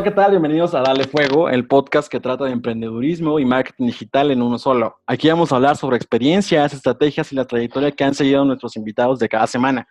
[0.00, 0.30] Hola, ¿qué tal?
[0.30, 4.58] Bienvenidos a Dale Fuego, el podcast que trata de emprendedurismo y marketing digital en uno
[4.58, 4.98] solo.
[5.06, 9.18] Aquí vamos a hablar sobre experiencias, estrategias y la trayectoria que han seguido nuestros invitados
[9.18, 9.86] de cada semana.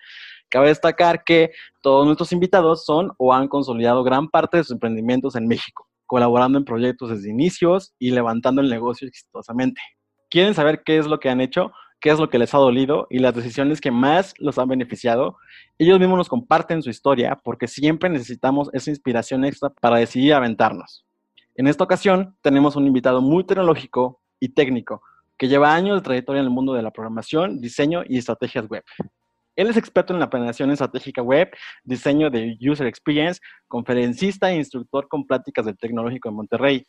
[0.49, 1.51] Cabe destacar que
[1.83, 6.57] todos nuestros invitados son o han consolidado gran parte de sus emprendimientos en México, colaborando
[6.57, 9.79] en proyectos desde inicios y levantando el negocio exitosamente.
[10.27, 11.71] ¿Quieren saber qué es lo que han hecho?
[11.99, 15.37] Qué es lo que les ha dolido y las decisiones que más los han beneficiado.
[15.77, 21.05] Ellos mismos nos comparten su historia porque siempre necesitamos esa inspiración extra para decidir aventarnos.
[21.55, 25.01] En esta ocasión tenemos un invitado muy tecnológico y técnico
[25.37, 28.83] que lleva años de trayectoria en el mundo de la programación, diseño y estrategias web.
[29.55, 31.49] Él es experto en la planeación estratégica web,
[31.83, 36.87] diseño de user experience, conferencista e instructor con pláticas del Tecnológico de Monterrey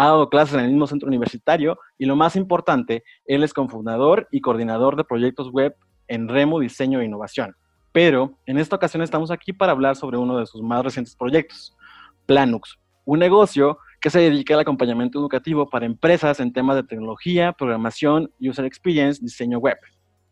[0.00, 4.28] ha dado clases en el mismo centro universitario y lo más importante, él es cofundador
[4.30, 5.76] y coordinador de proyectos web
[6.08, 7.54] en Remo Diseño e Innovación.
[7.92, 11.76] Pero en esta ocasión estamos aquí para hablar sobre uno de sus más recientes proyectos,
[12.24, 17.52] Planux, un negocio que se dedica al acompañamiento educativo para empresas en temas de tecnología,
[17.52, 19.76] programación, user experience, diseño web,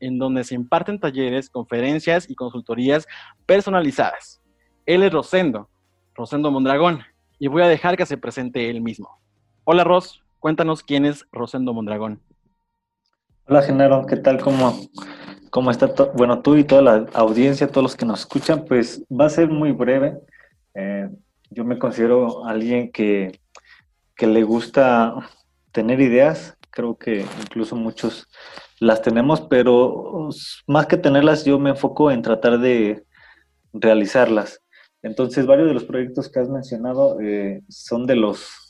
[0.00, 3.06] en donde se imparten talleres, conferencias y consultorías
[3.44, 4.40] personalizadas.
[4.86, 5.68] Él es Rosendo,
[6.14, 7.00] Rosendo Mondragón,
[7.38, 9.18] y voy a dejar que se presente él mismo.
[9.70, 12.22] Hola Ros, cuéntanos quién es Rosendo Mondragón.
[13.46, 14.40] Hola Genaro, ¿qué tal?
[14.40, 14.80] ¿Cómo,
[15.50, 15.92] cómo está?
[16.16, 19.50] Bueno, tú y toda la audiencia, todos los que nos escuchan, pues va a ser
[19.50, 20.16] muy breve.
[20.72, 21.10] Eh,
[21.50, 23.42] yo me considero alguien que,
[24.16, 25.14] que le gusta
[25.70, 28.26] tener ideas, creo que incluso muchos
[28.80, 30.30] las tenemos, pero
[30.66, 33.04] más que tenerlas, yo me enfoco en tratar de
[33.74, 34.62] realizarlas.
[35.02, 38.67] Entonces, varios de los proyectos que has mencionado eh, son de los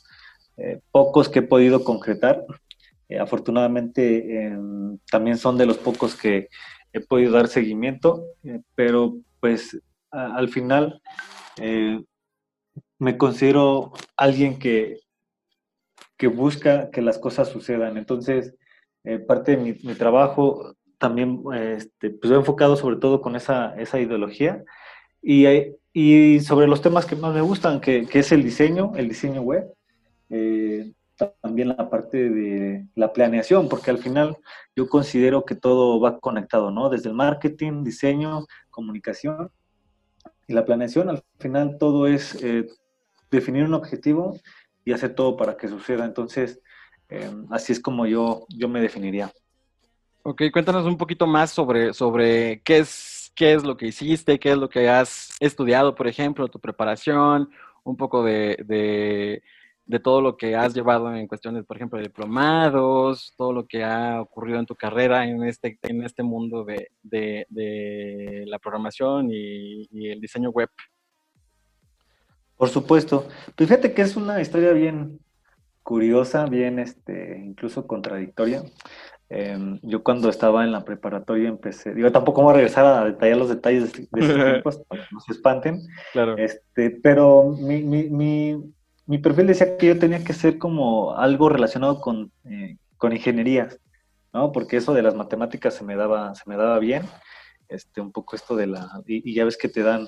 [0.59, 2.45] eh, pocos que he podido concretar.
[3.07, 6.49] Eh, afortunadamente em, también son de los pocos que
[6.91, 9.79] he podido dar seguimiento, eh, pero pues
[10.11, 11.01] al final
[12.97, 14.97] me considero alguien que,
[16.17, 17.95] que busca que las cosas sucedan.
[17.95, 18.55] Entonces,
[19.27, 24.63] parte de mi, trabajo también este, pues, he enfocado sobre todo con esa, esa ideología
[25.21, 25.45] y,
[25.93, 29.41] y, sobre los temas que más me gustan, que, que es el diseño, el diseño
[29.41, 29.71] web,
[30.29, 30.93] eh,
[31.41, 34.37] también la parte de la planeación, porque al final
[34.75, 36.89] yo considero que todo va conectado, ¿no?
[36.89, 39.51] Desde el marketing, diseño, comunicación
[40.47, 42.67] y la planeación, al final todo es eh,
[43.29, 44.39] definir un objetivo
[44.85, 46.05] y hacer todo para que suceda.
[46.05, 46.61] Entonces,
[47.09, 49.31] eh, así es como yo, yo me definiría.
[50.23, 54.51] Ok, cuéntanos un poquito más sobre, sobre qué, es, qué es lo que hiciste, qué
[54.51, 57.49] es lo que has estudiado, por ejemplo, tu preparación,
[57.83, 59.41] un poco de de
[59.97, 64.21] todo lo que has llevado en cuestiones, por ejemplo, de diplomados, todo lo que ha
[64.21, 70.21] ocurrido en tu carrera en este, en este mundo de, de, la programación y, el
[70.21, 70.69] diseño web.
[72.55, 73.27] Por supuesto.
[73.55, 75.19] Pues fíjate que es una historia bien
[75.81, 78.61] curiosa, bien este, incluso contradictoria.
[79.27, 83.37] Em, yo cuando estaba en la preparatoria empecé, digo, tampoco voy a regresar a detallar
[83.37, 85.81] los detalles de, de estos tiempos para que no se espanten,
[86.13, 86.37] claro.
[86.37, 88.73] este, pero mi, mi mi
[89.17, 93.79] perfil decía que yo tenía que ser como algo relacionado con, eh, con ingenierías,
[94.31, 94.51] ¿no?
[94.51, 97.03] Porque eso de las matemáticas se me daba, se me daba bien,
[97.69, 100.07] este, un poco esto de la, y, ya ves que te dan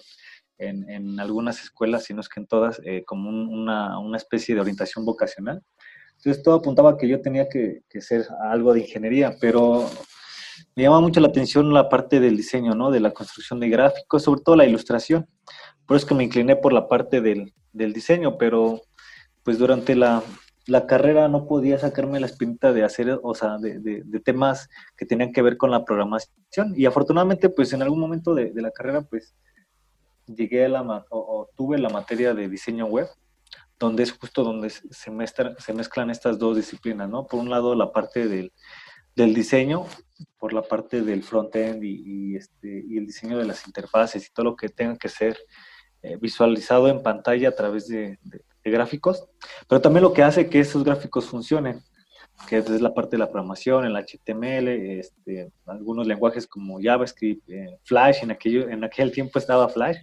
[0.60, 4.54] en, en, algunas escuelas, si no es que en todas, eh, como una, una, especie
[4.54, 5.64] de orientación vocacional.
[6.18, 9.90] Entonces todo apuntaba que yo tenía que, que, ser algo de ingeniería, pero
[10.76, 12.92] me llama mucho la atención la parte del diseño, ¿no?
[12.92, 15.28] De la construcción de gráficos, sobre todo la ilustración.
[15.88, 18.82] Por eso es que me incliné por la parte del, del diseño, pero
[19.44, 20.24] pues durante la,
[20.88, 25.42] carrera no podía sacarme la espinita de hacer, o sea, de, temas que tenían que
[25.42, 26.74] ver con la programación.
[26.76, 29.36] Y afortunadamente, pues en algún momento de, la carrera, pues
[30.28, 33.08] llegué a la, o, tuve la materia de diseño web,
[33.80, 37.26] donde es justo donde se, se mezclan estas dos disciplinas, ¿no?
[37.26, 38.52] Por un lado, la parte del,
[39.16, 39.86] diseño,
[40.38, 44.46] por la parte del front-end y, este, y el diseño de las interfaces y todo
[44.46, 45.38] lo que tenga que ser
[46.04, 48.18] eh, visualizado en pantalla a través de,
[48.70, 49.28] gráficos,
[49.68, 51.82] pero también lo que hace que esos gráficos funcionen,
[52.48, 54.68] que es la parte de la programación, el HTML,
[55.00, 59.98] este, algunos lenguajes como JavaScript, eh, Flash, en, aquello, en aquel tiempo estaba Flash,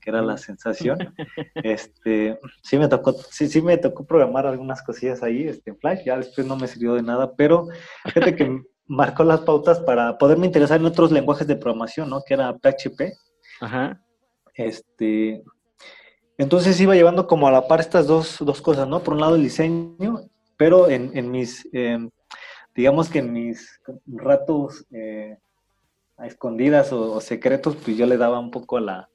[0.00, 0.98] que era la sensación.
[1.54, 6.04] Este, sí me tocó, sí, sí me tocó programar algunas cosillas ahí este, en Flash,
[6.04, 7.68] ya después no me sirvió de nada, pero
[8.04, 12.22] fíjate que marcó las pautas para poderme interesar en otros lenguajes de programación, ¿no?
[12.22, 13.12] Que era PHP.
[13.60, 14.00] Ajá.
[14.54, 15.42] Este,
[16.38, 19.00] entonces iba llevando como a la par estas dos, cosas, ¿no?
[19.00, 20.20] Por un lado el diseño,
[20.56, 22.10] pero en, mis, em,
[22.74, 25.36] digamos que en mis ratos eh,
[26.16, 29.10] a escondidas o, secretos, pues yo le daba un poco a la,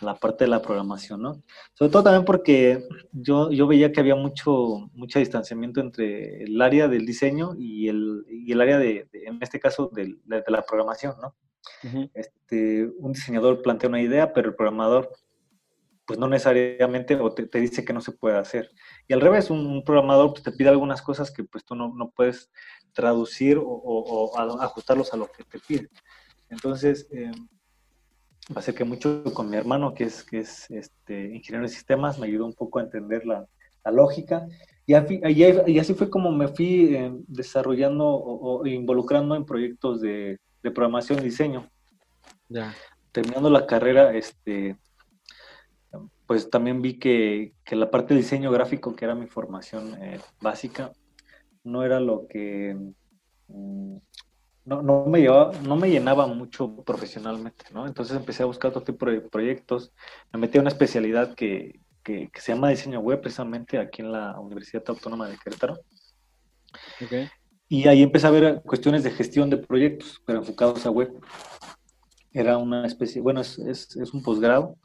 [0.00, 1.42] la parte de la programación, ¿no?
[1.74, 6.86] Sobre todo también porque yo, yo veía que había mucho, mucho distanciamiento entre el área
[6.86, 11.14] del diseño y el, y el área de, en este caso, de, de, la programación,
[11.20, 11.34] ¿no?
[12.14, 15.10] este, un diseñador plantea una idea, pero el programador
[16.08, 18.70] pues no necesariamente o te, dice que no se puede hacer.
[19.06, 22.08] Y al revés, un, programador pues, te pide algunas cosas que pues tú no, no
[22.08, 22.50] puedes
[22.94, 25.90] traducir o, o, ajustarlos a lo que te pide.
[26.48, 27.30] Entonces, eh,
[28.74, 32.46] que mucho con mi hermano, que es, que es este, ingeniero de sistemas, me ayudó
[32.46, 33.46] un poco a entender la,
[33.84, 34.46] la lógica.
[34.86, 40.70] Y, y, así fue como me fui eh, desarrollando o, involucrando en proyectos de, de
[40.70, 41.68] programación y diseño.
[42.48, 42.74] Ya.
[43.12, 44.78] Terminando la carrera, este,
[46.28, 50.20] pues también vi que, que, la parte de diseño gráfico, que era mi formación eh,
[50.42, 50.92] básica,
[51.64, 52.76] no era lo que
[53.48, 53.96] mm,
[54.66, 57.86] no, no, me llevaba, no me llenaba mucho profesionalmente, ¿no?
[57.86, 59.90] Entonces empecé a buscar otro tipo de proyectos,
[60.30, 64.38] me metí a una especialidad que, que, se llama diseño web, precisamente aquí en la
[64.38, 65.78] Universidad Autónoma de Querétaro.
[67.68, 71.10] Y ahí empecé a ver cuestiones de gestión de proyectos, pero enfocados a web.
[72.34, 74.76] Era una especie, bueno, es, es, es un posgrado,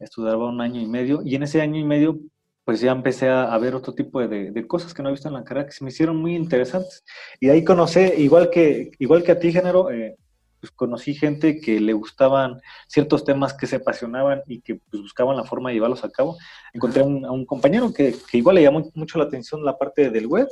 [0.00, 2.18] estudiaba un año y medio, y en ese año y medio
[2.64, 5.34] pues ya empecé a, ver otro tipo de, de, cosas que no he visto en
[5.34, 7.02] la carrera que se me hicieron muy interesantes.
[7.40, 10.16] Y ahí conocí, igual que, igual que a ti, Género, eh,
[10.60, 15.36] pues conocí gente que le gustaban ciertos temas que se apasionaban y que pues, buscaban
[15.36, 16.36] la forma de llevarlos a cabo.
[16.72, 20.26] Encontré a un compañero que, que, igual le llamó mucho la atención la parte del
[20.26, 20.48] web.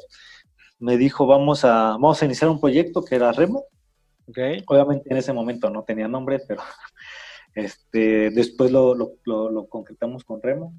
[0.78, 3.64] Me dijo, vamos a, vamos a iniciar un proyecto que era Remo.
[4.26, 4.62] Okay.
[4.66, 6.62] Obviamente en ese momento no tenía nombre, pero
[7.58, 8.96] este, después lo,
[9.68, 10.74] concretamos con Remo.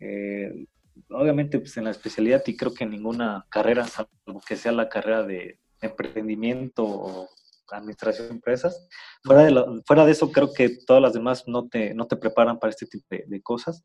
[0.00, 0.66] Eh,
[1.10, 4.10] obviamente, pues en la especialidad y creo que en ninguna carrera, salvo
[4.46, 7.28] que sea la carrera de emprendimiento o
[7.70, 8.88] administración de empresas,
[9.22, 12.58] fuera de, fuera de eso creo que todas las demás no te, no te preparan
[12.58, 13.84] para este tipo de, cosas.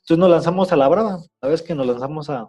[0.00, 2.48] Entonces nos lanzamos a la brava, la vez que nos lanzamos a,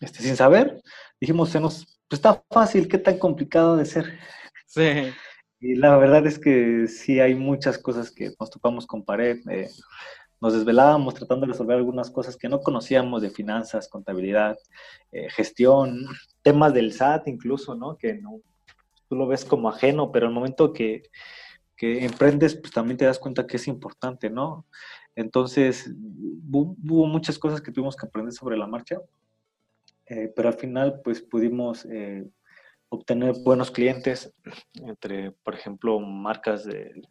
[0.00, 0.82] este, sin saber,
[1.20, 4.18] dijimos, se pues está fácil, qué tan complicado de ser.
[4.66, 5.12] Sí.
[5.64, 9.38] Y la verdad es que sí hay muchas cosas que nos topamos con pared.
[9.48, 9.70] Eh,
[10.38, 14.58] nos desvelábamos tratando de resolver algunas cosas que no conocíamos de finanzas, contabilidad,
[15.10, 16.04] eh, gestión,
[16.42, 17.96] temas del SAT incluso, ¿no?
[17.96, 18.42] Que no,
[19.08, 21.04] tú lo ves como ajeno, pero el momento que,
[21.78, 24.66] que emprendes, pues también te das cuenta que es importante, ¿no?
[25.16, 25.90] Entonces,
[26.52, 29.00] hubo, muchas cosas que tuvimos que aprender sobre la marcha,
[30.10, 32.28] eh, pero al final, pues pudimos eh,
[32.94, 34.32] obtener buenos clientes
[34.74, 37.02] entre, por ejemplo, marcas de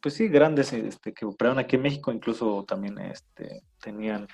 [0.00, 4.28] pues sí, grandes este, que operaban aquí en México, incluso también este, tenían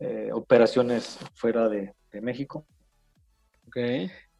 [0.00, 2.66] eh, operaciones fuera de, México.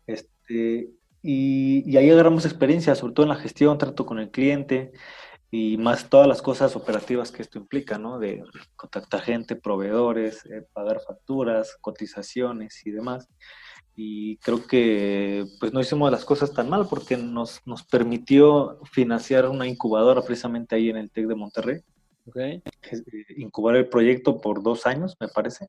[0.06, 0.90] Este,
[1.22, 4.90] y, ahí agarramos experiencia, sobre todo en la gestión, trato con el cliente
[5.52, 8.18] y más todas las cosas operativas que esto implica, ¿no?
[8.18, 8.42] De
[8.74, 13.28] contactar gente, proveedores, eh, pagar facturas, cotizaciones y demás
[13.96, 19.48] y creo que pues no hicimos las cosas tan mal porque nos, nos permitió financiar
[19.48, 21.80] una incubadora precisamente ahí en el TEC de Monterrey.
[22.26, 22.62] Okay.
[22.90, 23.02] Eh,
[23.36, 25.68] incubar el proyecto por dos años, me parece.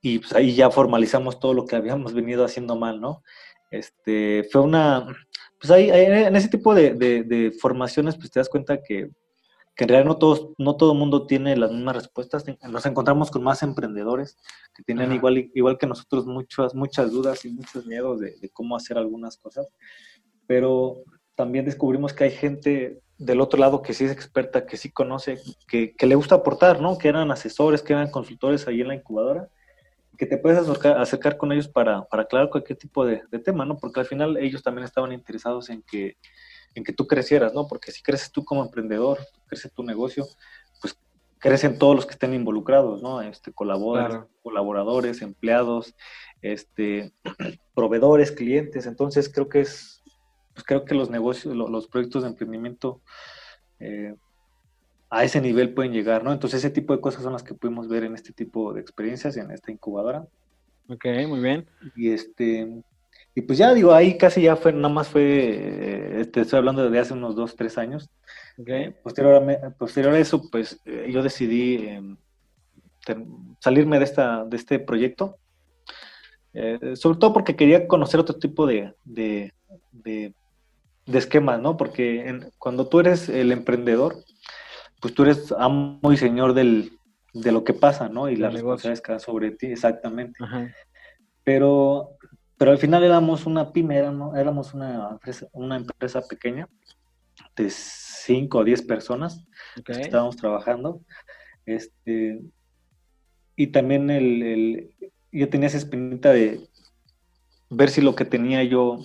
[0.00, 3.22] Y pues ahí ya formalizamos todo lo que habíamos venido haciendo mal, ¿no?
[3.70, 5.06] Este, fue una,
[5.58, 9.10] pues ahí, en ese tipo de, de, de formaciones, pues te das cuenta que
[9.76, 12.44] que en realidad no todos, no todo el mundo tiene las mismas respuestas.
[12.62, 14.38] Nos encontramos con más emprendedores
[14.74, 18.96] que tienen igual, igual que nosotros muchas, muchas dudas y muchos miedos de, cómo hacer
[18.96, 19.68] algunas cosas.
[20.46, 21.02] Pero
[21.34, 25.38] también descubrimos que hay gente del otro lado que sí es experta, que sí conoce,
[25.68, 26.96] que, que le gusta aportar, ¿no?
[26.96, 29.50] Que eran asesores, que eran consultores ahí en la incubadora,
[30.16, 33.66] que te puedes acercar, acercar con ellos para, para aclarar cualquier tipo de, de tema,
[33.66, 33.76] ¿no?
[33.76, 36.16] Porque al final ellos también estaban interesados en que
[36.76, 37.66] en que tú crecieras, ¿no?
[37.66, 40.26] Porque si creces tú como emprendedor, crece tu negocio,
[40.80, 40.96] pues
[41.38, 43.22] crecen todos los que estén involucrados, ¿no?
[43.22, 45.94] Este, colaboradores, colaboradores, empleados,
[46.42, 47.12] este,
[47.74, 48.86] proveedores, clientes.
[48.86, 50.02] Entonces creo que es,
[50.52, 53.00] pues creo que los negocios, los, proyectos de emprendimiento
[53.80, 54.14] eh,
[55.08, 56.32] a ese nivel pueden llegar, ¿no?
[56.32, 59.38] Entonces ese tipo de cosas son las que pudimos ver en este tipo de experiencias,
[59.38, 60.26] en esta incubadora.
[60.88, 61.66] Ok, muy bien.
[61.96, 62.82] Y este,
[63.36, 66.98] y pues ya digo, ahí casi ya fue, nada más fue, eh, estoy hablando de
[66.98, 68.08] hace unos dos, tres años.
[68.58, 68.92] Okay.
[69.02, 72.16] Posterior, posterior a eso, pues eh, yo decidí em,
[73.60, 75.36] salirme de, esta, de este proyecto,
[76.54, 79.52] eh, sobre todo porque quería conocer otro tipo de, de,
[79.92, 80.32] de,
[81.12, 81.76] esquemas, ¿no?
[81.76, 84.16] Porque cuando tú eres el emprendedor,
[84.98, 86.98] pues tú eres amo y señor del,
[87.34, 88.30] de lo que pasa, ¿no?
[88.30, 90.38] Y las responsabilidades que sobre ti, exactamente.
[91.44, 92.15] Pero
[92.58, 96.68] pero al final éramos una pyme, éramos, una empresa, una empresa pequeña
[97.54, 99.46] de 5 o 10 personas
[99.84, 101.02] que estábamos trabajando.
[101.66, 102.40] Este,
[103.56, 104.90] y también el, el,
[105.32, 106.66] yo tenía esa espinita de
[107.68, 108.98] ver si lo que tenía yo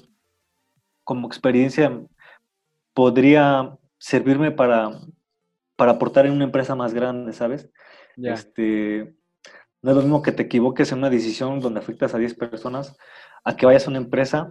[1.04, 2.00] como experiencia
[2.94, 4.92] podría servirme para,
[5.76, 7.70] para aportar en una empresa más grande, ¿sabes?
[8.18, 9.16] Este,
[9.82, 12.96] no es lo mismo que te equivoques en una decisión donde afectas a 10 personas
[13.44, 14.50] a que vayas a una empresa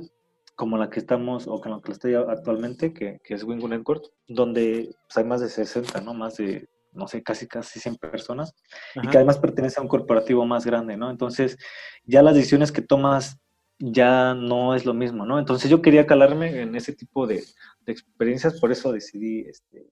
[0.55, 4.05] como la que estamos o con la que estoy actualmente, que, que es Wingo Network,
[4.29, 6.13] donde pues, hay más de 60, ¿no?
[6.13, 8.55] Más de, no sé, casi casi 100 personas
[8.95, 11.11] y que además pertenece a un corporativo más grande, ¿no?
[11.11, 11.57] Entonces,
[12.05, 13.39] ya las decisiones que tomas
[13.79, 15.39] ya no es lo mismo, ¿no?
[15.39, 17.43] Entonces yo quería calarme en ese tipo de,
[17.87, 19.89] experiencias, por eso decidí este,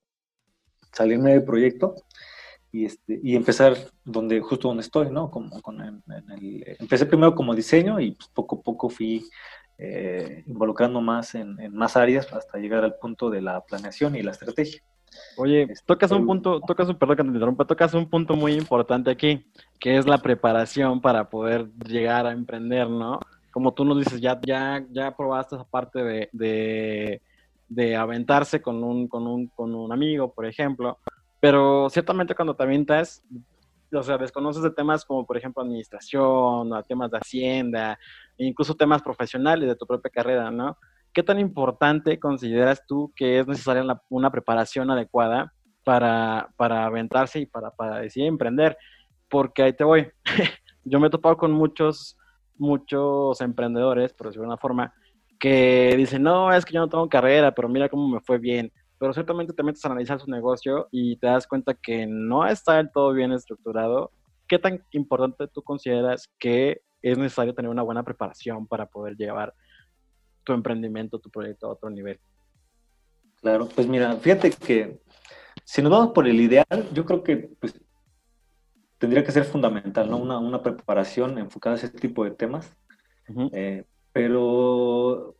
[0.93, 1.95] salirme del proyecto
[2.71, 5.31] y, este, y empezar donde, justo donde estoy, ¿no?
[5.31, 6.03] Como con
[6.79, 9.25] empecé primero como diseño y pues, poco a poco fui
[9.77, 14.31] eh, involucrando más en, más áreas hasta llegar al punto de la planeación y la
[14.31, 14.81] estrategia.
[15.37, 18.53] Oye, este, tocas un punto, tocas un, perdón que te interrumpa, tocas un punto muy
[18.53, 19.45] importante aquí,
[19.79, 23.19] que es la preparación para poder llegar a emprender, ¿no?
[23.51, 27.21] como tú nos dices, ya, ya, ya probaste esa parte de,
[27.67, 30.97] de, aventarse con un, con, un, con un amigo, por ejemplo,
[31.39, 33.23] pero ciertamente cuando te avientas,
[33.91, 37.97] o sea, desconoces de temas como, por ejemplo, administración, temas de hacienda,
[38.37, 40.77] e incluso temas profesionales de tu propia carrera, ¿no?
[41.13, 45.53] ¿Qué tan importante consideras tú que es necesaria una preparación adecuada
[45.83, 48.77] para, para aventarse y para, para decidir emprender?
[49.27, 50.07] Porque ahí te voy.
[50.83, 52.15] Yo me he topado con muchos
[52.59, 54.93] muchos emprendedores, por decirlo de una forma,
[55.39, 58.71] que dicen, no, es que yo no tengo carrera, pero mira cómo me fue bien.
[58.99, 62.75] Pero ciertamente te metes a analizar su negocio y te das cuenta que no está
[62.75, 64.11] del todo bien estructurado.
[64.47, 69.53] ¿Qué tan importante tú consideras que es necesario tener una buena preparación para poder llevar
[70.43, 72.19] tu emprendimiento, tu proyecto a otro nivel?
[73.41, 74.99] Claro, pues mira, fíjate que
[75.63, 77.79] si nos vamos por el ideal, yo creo que pues,
[78.97, 80.17] tendría que ser fundamental, ¿no?
[80.17, 82.75] Una, una preparación enfocada a ese tipo de temas.
[83.53, 85.35] Eh, pero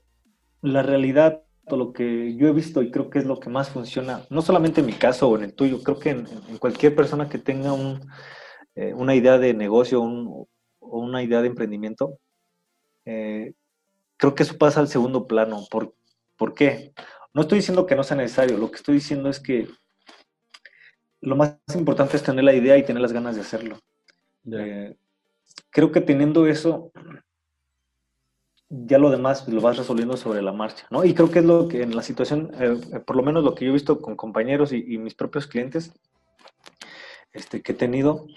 [0.62, 1.42] la realidad,
[1.78, 4.82] lo que yo he visto y creo que es lo que más funciona, no solamente
[4.82, 6.26] en mi caso o en el tuyo, creo que en,
[6.60, 8.00] cualquier persona que tenga un,
[8.76, 10.48] eh, una idea de negocio o
[10.80, 12.18] una idea de emprendimiento,
[13.06, 13.54] eh,
[14.18, 15.66] creo que eso pasa al segundo plano.
[15.72, 15.96] ¿Por,
[16.38, 16.94] ¿Por qué?
[17.34, 19.68] No estoy diciendo que no sea necesario, lo que estoy diciendo es que
[21.22, 23.80] lo más importante es tener la idea y tener las ganas de hacerlo.
[24.52, 24.96] Eh,
[25.70, 26.92] creo que teniendo eso,
[28.70, 31.04] ya lo demás lo vas resolviendo sobre la marcha, ¿no?
[31.04, 33.56] Y creo que es lo que en la situación, eh, eh, por lo menos lo
[33.56, 35.92] que yo he visto con compañeros y, mis propios clientes
[37.34, 38.28] este, que he tenido,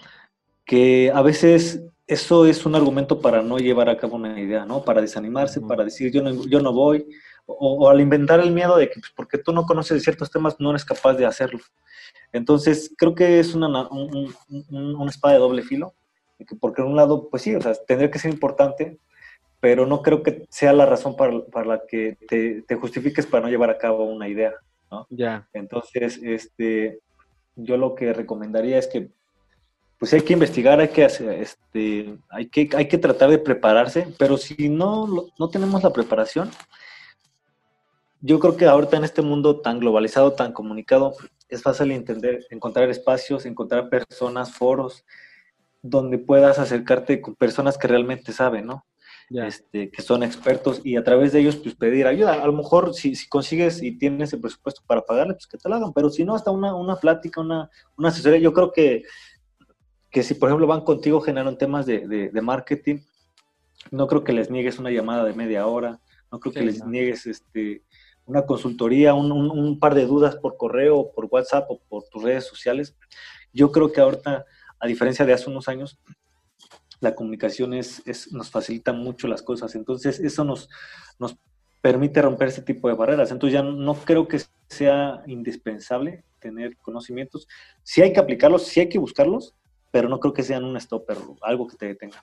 [0.65, 4.83] que a veces eso es un argumento para no llevar a cabo una idea, ¿no?
[4.83, 7.05] Para desanimarse, para decir yo no, yo no voy,
[7.45, 10.71] o, al inventar el miedo de que pues, porque tú no conoces ciertos temas no
[10.71, 11.59] eres capaz de hacerlo.
[12.31, 15.93] Entonces, creo que es una, una espada de doble filo,
[16.37, 18.97] porque por un lado, pues sí, o sea, tendría que ser importante,
[19.63, 23.43] pero no creo que sea la razón para, para la que te, te, justifiques para
[23.43, 24.51] no llevar a cabo una idea,
[24.91, 25.07] ¿no?
[25.09, 25.47] Ya.
[25.53, 26.99] Entonces, este,
[27.55, 29.07] yo lo que recomendaría es que,
[29.97, 34.13] pues hay que investigar, hay que, hacer, este, hay que, hay que tratar de prepararse,
[34.19, 35.07] pero si no,
[35.39, 36.51] no tenemos la preparación,
[38.19, 41.13] yo creo que ahorita en este mundo tan globalizado, tan comunicado,
[41.47, 45.05] es fácil entender, encontrar espacios, encontrar personas, foros,
[45.81, 48.83] donde puedas acercarte con personas que realmente saben, ¿no?
[49.35, 52.33] Este, que son expertos y a través de ellos pues pedir ayuda.
[52.43, 55.67] A lo mejor si, si, consigues y tienes el presupuesto para pagarle, pues que te
[55.67, 59.03] lo hagan, pero si no, hasta una, una plática, una, una asesoría, yo creo que,
[60.11, 62.99] que si por ejemplo van contigo, generan temas de, de, marketing,
[63.89, 65.99] no creo que les niegues una llamada de media hora,
[66.31, 67.83] no creo que les niegues este,
[68.25, 72.95] una consultoría, un, par de dudas por correo, por WhatsApp o por tus redes sociales.
[73.51, 74.45] Yo creo que ahorita,
[74.79, 75.99] a diferencia de hace unos años,
[77.03, 79.75] la comunicación es, nos facilita mucho las cosas.
[79.75, 80.69] Entonces, eso nos,
[81.19, 81.37] nos
[81.81, 83.31] permite romper ese tipo de barreras.
[83.31, 87.47] Entonces, ya no creo que sea indispensable tener conocimientos.
[87.83, 89.53] Sí hay que aplicarlos, sí hay que buscarlos,
[89.91, 92.21] pero no creo que sean un stopper, algo que te detenga.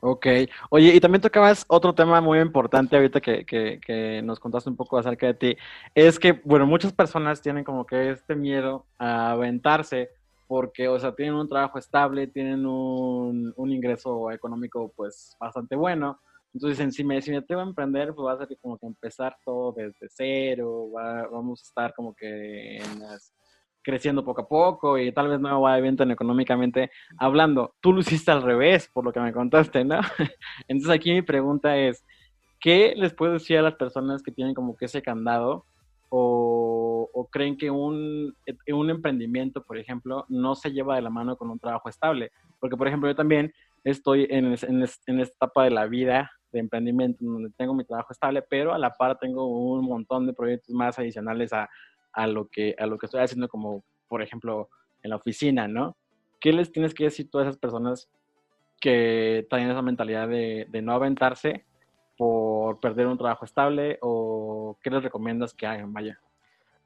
[0.00, 0.26] Ok.
[0.68, 4.98] Oye, y también tocabas otro tema muy importante ahorita que, que, nos contaste un poco
[4.98, 5.56] acerca de ti.
[5.94, 10.10] Es que, bueno, muchas personas tienen como que este miedo a aventarse
[10.54, 16.20] porque, o sea, tienen un trabajo estable, tienen un, un ingreso económico, pues, bastante bueno.
[16.52, 18.86] Entonces dicen, si me, si me tengo a emprender, pues va a ser como que
[18.86, 20.90] empezar todo desde cero,
[21.32, 23.34] vamos a estar como que en las
[23.82, 27.74] creciendo poco a poco y tal vez no vaya bien tan económicamente hablando.
[27.80, 29.98] Tú lo hiciste al revés, por lo que me contaste, ¿no?
[30.68, 32.04] Entonces aquí mi pregunta es,
[32.60, 35.66] ¿qué les puedo decir a las personas que tienen como que ese candado
[36.10, 36.73] o,
[37.14, 38.34] o, creen que un,
[38.68, 42.32] un emprendimiento, por ejemplo, no se lleva de la mano con un trabajo estable?
[42.60, 43.52] Porque, por ejemplo, yo también
[43.84, 48.42] estoy en, en, esta etapa de la vida de emprendimiento donde tengo mi trabajo estable,
[48.42, 51.68] pero a la par tengo un montón de proyectos más adicionales a,
[52.12, 54.70] a, lo, que, a lo que estoy haciendo, como por ejemplo
[55.02, 55.96] en la oficina, ¿no?
[56.40, 58.08] ¿Qué les tienes que decir a todas esas personas
[58.80, 61.64] que tienen esa mentalidad de, de no aventarse
[62.16, 66.20] por perder un trabajo estable o qué les recomiendas que hagan, vaya?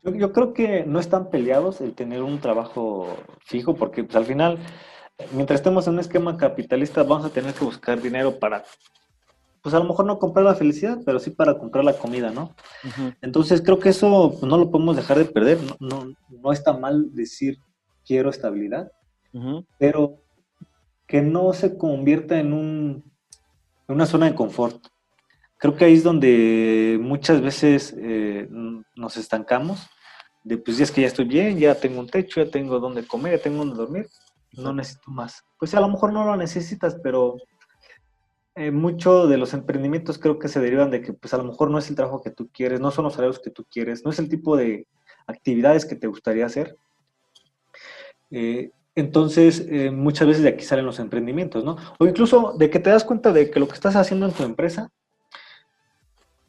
[0.03, 4.25] Yo, yo, creo que no están peleados el tener un trabajo fijo porque pues, al
[4.25, 4.59] final,
[5.33, 8.65] mientras estemos en un esquema capitalista, vamos a tener que buscar dinero para
[9.63, 12.55] pues a lo mejor no comprar la felicidad, pero sí para comprar la comida, ¿no?
[13.21, 15.59] Entonces creo que eso pues, no lo podemos dejar de perder.
[15.81, 17.59] No, no, está mal decir
[18.07, 18.91] quiero estabilidad,
[19.79, 20.23] pero
[21.07, 23.05] que no se convierta en, un,
[23.89, 24.87] en una zona de confort.
[25.59, 28.49] Creo que ahí es donde muchas veces eh,
[28.95, 29.89] nos estancamos,
[30.45, 33.07] de pues ya es que ya estoy bien, ya tengo un techo, ya tengo donde
[33.07, 34.07] comer, ya tengo donde dormir,
[34.53, 35.45] no necesito más.
[35.59, 37.37] Pues a lo mejor no lo necesitas, pero
[38.55, 41.71] eh, mucho de los emprendimientos creo que se derivan de que pues a lo mejor
[41.71, 44.11] no es el trabajo que tú quieres, no son los salarios que tú quieres, no
[44.11, 44.87] es el tipo de
[45.27, 46.77] actividades que te gustaría hacer.
[48.31, 51.77] Eh, entonces, eh, muchas veces de aquí salen los emprendimientos, ¿no?
[52.01, 54.43] O incluso de que te das cuenta de que lo que estás haciendo en tu
[54.43, 54.91] empresa,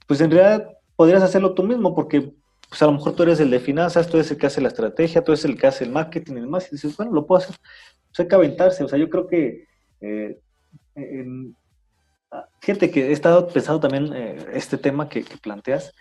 [0.10, 2.34] pues en realidad podrías hacerlo tú mismo, porque
[2.68, 4.68] pues a lo mejor tú eres el de finanzas, tú eres el que hace la
[4.68, 7.42] estrategia, tú eres el que hace el marketing y demás, y dices, bueno, lo puedo
[7.42, 7.56] hacer.
[8.10, 9.66] Pues hay que aventarse, o sea, yo creo que
[10.96, 11.56] en,
[12.62, 15.94] Fíjate que he estado pensando también eh, este tema que, planteas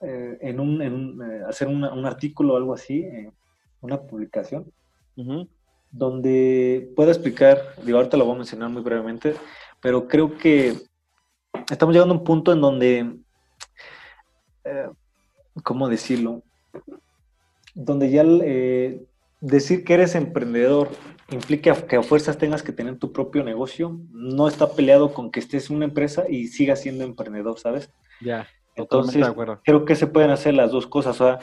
[0.00, 3.04] eh, en, un, en eh, hacer un artículo o algo así,
[3.80, 4.70] una publicación,
[5.90, 9.34] donde pueda explicar, digo, ahorita lo voy a mencionar muy brevemente,
[9.80, 10.74] pero creo que
[11.70, 13.16] estamos llegando a un punto en donde,
[15.62, 16.42] ¿cómo decirlo?
[17.74, 18.24] Donde ya
[19.40, 20.88] decir que eres emprendedor
[21.30, 25.40] implica que a fuerzas tengas que tener tu propio negocio, no está peleado con que
[25.40, 27.90] estés en una empresa y sigas siendo emprendedor, ¿sabes?
[28.20, 28.46] Ya.
[28.76, 29.26] Entonces,
[29.64, 31.20] creo que se pueden hacer las dos cosas.
[31.20, 31.38] O sea,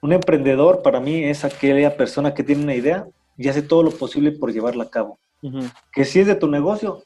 [0.00, 3.90] un emprendedor para mí es aquella persona que tiene una idea y hace todo lo
[3.90, 5.18] posible por llevarla a cabo.
[5.92, 7.04] Que si es de tu negocio,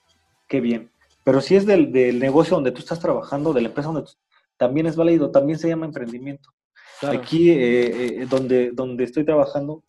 [0.48, 0.90] qué bien.
[1.24, 4.12] Pero si es del, negocio donde tú estás trabajando, de la empresa donde tú,
[4.62, 6.50] también es válido, también se llama emprendimiento.
[7.02, 9.82] Aquí, eh, eh, donde, donde estoy trabajando,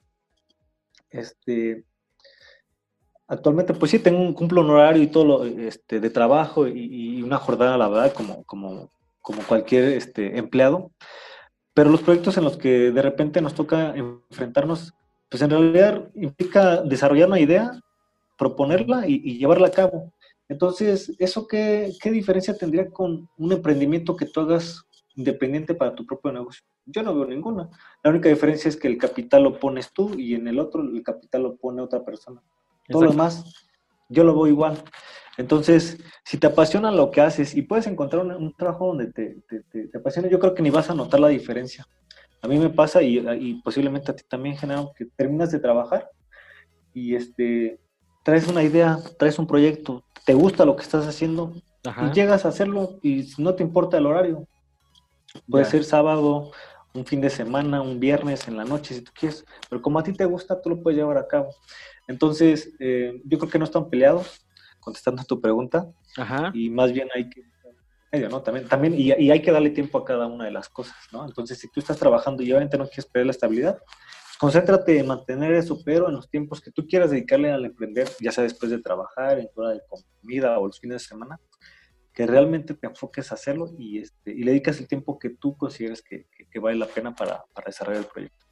[1.12, 1.86] este,
[3.28, 7.22] Actualmente, pues sí, tengo un, cumplo un horario y todo lo, este, de trabajo y,
[7.22, 10.92] una jornada, la verdad, como, como, como cualquier este, empleado.
[11.76, 14.94] Pero los proyectos en los que de repente nos toca enfrentarnos,
[15.30, 17.72] pues en realidad implica desarrollar una idea,
[18.40, 20.12] proponerla y, llevarla a cabo.
[20.50, 24.84] Entonces, ¿eso qué, qué diferencia tendría con un emprendimiento que tú hagas
[25.16, 26.64] independiente para tu propio negocio?
[26.86, 27.70] Yo no veo ninguna.
[28.04, 31.02] La única diferencia es que el capital lo pones tú y en el otro el
[31.02, 32.42] capital lo pone otra persona.
[32.90, 33.46] Todo lo demás,
[34.10, 34.84] yo lo veo igual.
[35.38, 39.98] Entonces, si te apasiona lo que haces y puedes encontrar un, trabajo donde te, te,
[39.98, 41.88] apasiona, yo creo que ni vas a notar la diferencia.
[42.42, 46.10] A mí me pasa y, posiblemente a ti también, Genaro, que terminas de trabajar
[46.94, 47.80] y este,
[48.24, 52.50] traes una idea, traes un proyecto, te gusta lo que estás haciendo y llegas a
[52.50, 54.48] hacerlo y no te importa el horario.
[55.50, 56.52] Puede ser sábado,
[56.94, 60.04] un fin de semana, un viernes en la noche, si tú quieres, pero como a
[60.04, 61.50] ti te gusta, tú lo puedes llevar a cabo.
[62.08, 64.46] Entonces, eh, yo creo que no están peleados,
[64.80, 65.88] contestando a tu pregunta,
[66.54, 67.44] y más bien hay que
[68.30, 68.42] ¿no?
[68.44, 71.26] También, también y, hay que darle tiempo a cada una de las cosas, ¿no?
[71.26, 73.80] Entonces, si tú estás trabajando y obviamente no quieres perder la estabilidad,
[74.44, 78.30] concéntrate en mantener eso, pero en los tiempos que tú quieras dedicarle al emprender, ya
[78.30, 81.40] sea después de trabajar, en hora de comida o los fines de semana,
[82.14, 85.56] que realmente te enfoques a hacerlo y, este, y le dedicas el tiempo que tú
[85.56, 88.46] consideres que, que, vale la pena para, para desarrollar el proyecto.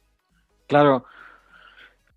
[0.66, 1.04] Claro,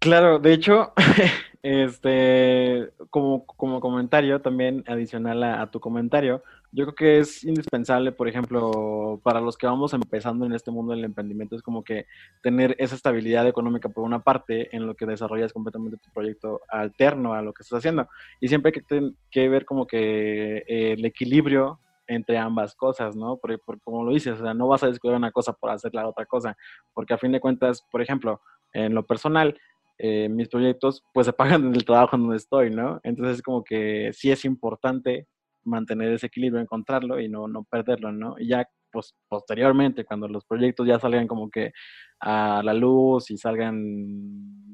[0.05, 0.93] Claro, de hecho,
[1.63, 6.43] este, como, como comentario también adicional a, tu comentario,
[6.75, 10.93] yo creo que es indispensable, por ejemplo, para los que vamos empezando en este mundo
[10.93, 12.05] del emprendimiento, es como que
[12.43, 17.33] tener esa estabilidad económica por una parte en lo que desarrollas completamente tu proyecto alterno
[17.33, 18.09] a lo que estás haciendo.
[18.41, 23.37] Y siempre hay que, que ver como que el equilibrio entre ambas cosas, ¿no?
[23.37, 26.07] Porque, como lo dices, o sea, no vas a descubrir una cosa por hacer la
[26.07, 26.57] otra cosa,
[26.93, 28.41] porque a fin de cuentas, por ejemplo,
[28.73, 29.57] en lo personal,
[29.97, 32.99] eh, mis proyectos pues se pagan en el trabajo donde estoy, ¿no?
[33.03, 35.25] Entonces como que sí es importante
[35.65, 38.35] mantener ese equilibrio, encontrarlo y no, no perderlo, ¿no?
[38.39, 41.73] Y ya pues posteriormente, cuando los proyectos ya salgan como que
[42.21, 43.75] a la luz y salgan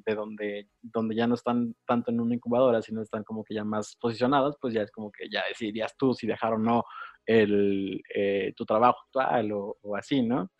[0.06, 3.63] de donde, donde ya no están tanto en una incubadora, sino están como que ya
[3.63, 6.84] más posicionados, pues ya es como que ya decidirías tú si dejar o no
[7.25, 10.51] el, eh, tu trabajo actual o, así, ¿no?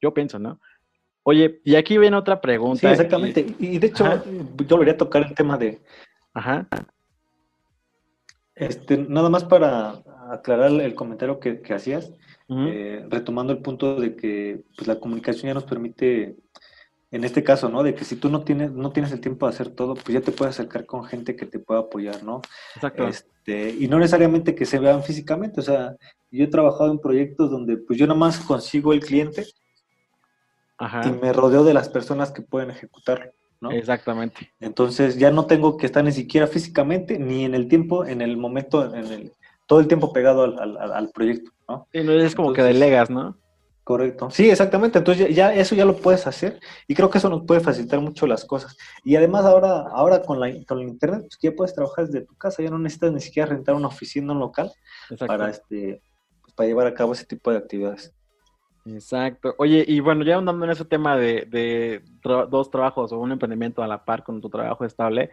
[0.00, 0.58] yo pienso, ¿no?
[1.24, 2.80] Oye, y aquí viene otra pregunta.
[2.80, 3.46] Sí, exactamente.
[3.58, 5.80] Y, de hecho, yo volvería a tocar el tema de...
[6.34, 6.66] Ajá.
[8.54, 12.12] Este, nada más para aclarar el comentario que, hacías,
[12.48, 16.36] eh, retomando el punto de que pues, la comunicación ya nos permite
[17.12, 17.82] en este caso, ¿no?
[17.82, 20.22] De que si tú no tienes, no tienes el tiempo de hacer todo, pues ya
[20.22, 22.40] te puedes acercar con gente que te pueda apoyar, ¿no?
[22.74, 23.06] Exacto.
[23.06, 25.94] Este, y no necesariamente que se vean físicamente, o sea,
[26.30, 29.44] yo he trabajado en proyectos donde pues yo nada más consigo el cliente
[31.04, 33.70] y me rodeo de las personas que pueden ejecutarlo, ¿no?
[33.70, 34.52] Exactamente.
[34.60, 38.36] Entonces ya no tengo que estar ni siquiera físicamente, ni en el tiempo, en el
[38.36, 39.32] momento, en el,
[39.66, 41.86] todo el tiempo pegado al, proyecto, ¿no?
[41.92, 43.38] Sí, no es como que delegas, ¿no?
[43.84, 44.30] Correcto.
[44.30, 44.98] Sí, exactamente.
[44.98, 48.26] Entonces ya, eso ya lo puedes hacer y creo que eso nos puede facilitar mucho
[48.26, 48.76] las cosas.
[49.04, 52.62] Y además ahora, ahora con la con internet, pues ya puedes trabajar desde tu casa,
[52.62, 54.72] ya no necesitas ni siquiera rentar una oficina, un local
[55.18, 56.00] para este
[56.42, 58.12] pues, para llevar a cabo ese tipo de actividades.
[58.84, 59.54] Exacto.
[59.58, 63.86] Oye, y bueno, ya andando en ese tema de, dos trabajos o un emprendimiento a
[63.86, 65.30] la par con tu trabajo estable,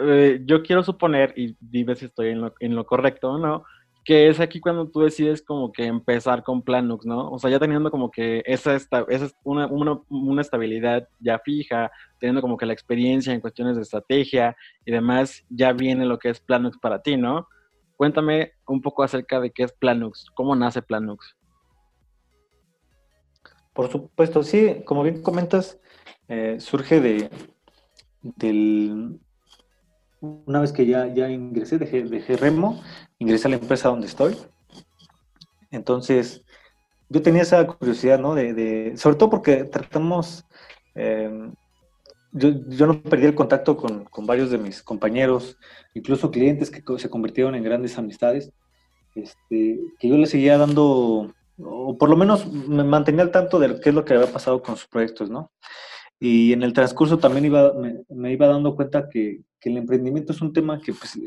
[0.00, 3.64] eh, yo quiero suponer, y dime si estoy en lo, en lo correcto o no,
[4.04, 7.30] que es aquí cuando tú decides como que empezar con Planux, ¿no?
[7.30, 12.42] O sea, ya teniendo como que esa, esta, esa una, una, estabilidad ya fija, teniendo
[12.42, 16.40] como que la experiencia en cuestiones de estrategia y demás, ya viene lo que es
[16.40, 17.48] Planux para ti, ¿no?
[17.96, 21.34] Cuéntame un poco acerca de qué es Planux, cómo nace Planux.
[23.74, 25.78] Por supuesto, sí, como bien comentas,
[26.28, 27.30] eh, surge de
[28.22, 29.20] del
[30.46, 32.82] una vez que ya, ya ingresé, dejé, dejé Remo,
[33.18, 34.36] ingresé a la empresa donde estoy.
[35.70, 36.44] Entonces,
[37.08, 38.34] yo tenía esa curiosidad, ¿no?
[38.34, 40.46] De, sobre todo porque tratamos,
[40.94, 41.52] em,
[42.32, 45.58] yo, yo, no perdí el contacto con, con, varios de mis compañeros,
[45.94, 48.50] incluso clientes que se convirtieron en grandes amistades,
[49.14, 53.80] este, que yo les seguía dando, o por lo menos me mantenía al tanto de
[53.80, 55.52] qué es lo que había pasado con sus proyectos, ¿no?
[56.18, 57.72] Y en el transcurso también iba,
[58.08, 61.18] me, iba dando cuenta que, que, el emprendimiento es un tema que, pues,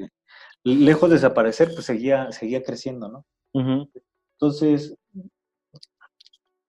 [0.63, 3.25] lejos de desaparecer, pues seguía, seguía creciendo, ¿no?
[4.39, 4.95] Entonces,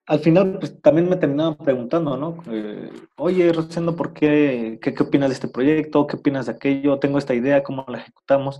[0.08, 2.42] al final, pues también me terminaban preguntando, ¿no?
[2.50, 6.06] Eh, Oye, Rosendo, ¿por qué, qué, opinas de este proyecto?
[6.06, 6.98] ¿Qué opinas de aquello?
[6.98, 8.58] Tengo esta idea, ¿cómo la ejecutamos?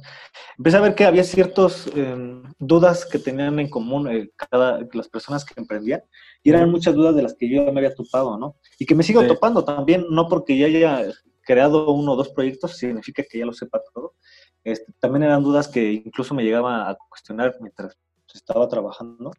[0.58, 5.08] Empecé a ver que había ciertas em, dudas que tenían en común eh, cada, las
[5.08, 6.02] personas que emprendían,
[6.42, 8.56] y eran muchas dudas de las que yo me había topado, ¿no?
[8.78, 11.10] Y que me sigo topando también, no porque ya haya
[11.46, 14.16] creado uno o dos proyectos, significa que ya lo sepa todo.
[14.64, 17.96] Este, también eran dudas que incluso me llegaba a cuestionar mientras
[18.34, 19.32] estaba trabajando.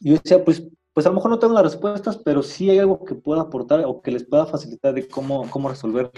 [0.00, 0.62] Yo decía, pues
[0.98, 3.84] pues a lo mejor no tengo las respuestas, pero sí hay algo que pueda aportar
[3.86, 6.10] o que les pueda facilitar de cómo, cómo resolver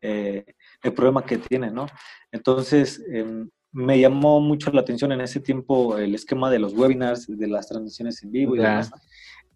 [0.00, 0.44] eh,
[0.82, 1.86] el problema que tienen, ¿no?
[2.32, 7.28] Entonces, em, me llamó mucho la atención en ese tiempo el esquema de los webinars,
[7.28, 8.90] de las transmisiones en vivo y demás.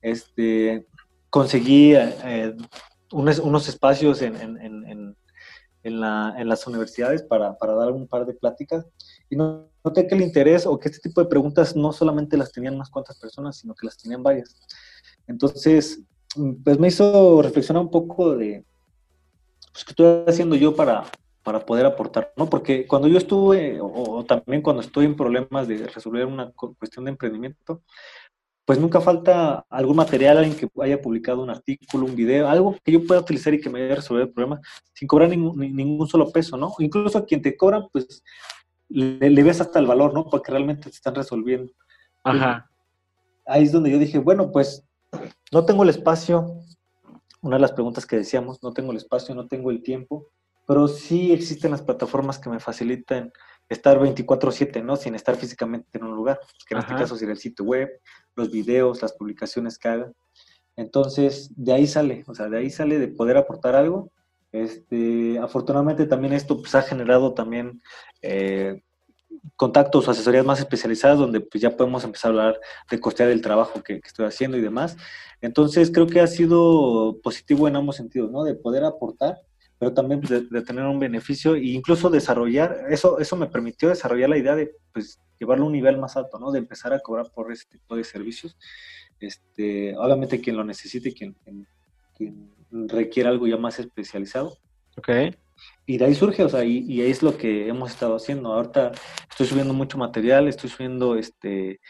[0.02, 0.87] Este,
[1.30, 2.54] conseguí eh,
[3.11, 5.16] unos, unos, espacios en, en, en,
[5.83, 8.87] en, la, en las universidades para, para, dar un par de pláticas
[9.30, 12.74] y noté que el interés o que este tipo de preguntas no solamente las tenían
[12.74, 14.56] unas cuantas personas, sino que las tenían varias.
[15.26, 16.02] Entonces,
[16.64, 18.64] pues me hizo reflexionar un poco de,
[19.72, 21.04] pues, qué estoy haciendo yo para,
[21.44, 22.50] para poder aportar, ¿no?
[22.50, 27.12] Porque cuando yo estuve, o, también cuando estoy en problemas de resolver una cuestión de
[27.12, 27.82] emprendimiento,
[28.64, 32.92] pues nunca falta algún material, alguien que haya publicado un artículo, un video, algo que
[32.92, 34.60] yo pueda utilizar y que me haya resolver el problema
[34.92, 36.72] sin cobrar ningún, ningún solo peso, ¿no?
[36.78, 38.22] Incluso a quien te cobra, pues
[38.90, 40.29] le, ves hasta el valor, ¿no?
[40.29, 41.72] Porque realmente te están resolviendo.
[42.24, 42.70] Ajá.
[43.46, 44.85] Ahí es donde yo dije, bueno, pues
[45.53, 46.55] no tengo el espacio,
[47.40, 50.26] una de las preguntas que decíamos, no tengo el espacio, no tengo el tiempo,
[50.66, 53.33] pero sí existen las plataformas que me facilitan
[53.68, 54.96] estar 24/7, ¿no?
[54.96, 57.88] Sin estar físicamente en un lugar, que en este caso sería el sitio web,
[58.37, 60.12] los videos, las publicaciones que haga.
[60.76, 64.12] Entonces, de ahí sale, o sea, de ahí sale de poder aportar algo
[64.52, 67.80] este, afortunadamente también esto pues, ha generado también
[68.22, 68.82] eh,
[69.56, 72.60] contactos o asesorías más especializadas donde pues ya podemos empezar a hablar
[72.90, 74.96] de costear el trabajo que, estoy haciendo y demás.
[75.40, 78.44] Entonces creo que ha sido positivo en ambos sentidos, ¿no?
[78.44, 79.40] De poder aportar,
[79.78, 84.38] pero también de, tener un beneficio e incluso desarrollar, eso, eso me permitió desarrollar la
[84.38, 86.50] idea de pues llevarlo a un nivel más alto, ¿no?
[86.50, 88.56] De empezar a cobrar por este tipo de servicios.
[89.20, 91.36] Este, obviamente quien lo necesite, quien
[92.70, 94.56] requiere algo ya más especializado.
[94.96, 95.09] Ok.
[95.87, 98.52] Y de ahí surge, o sea, y, y, ahí es lo que hemos estado haciendo.
[98.52, 98.92] Ahorita
[99.28, 101.80] estoy subiendo mucho material, estoy subiendo, este,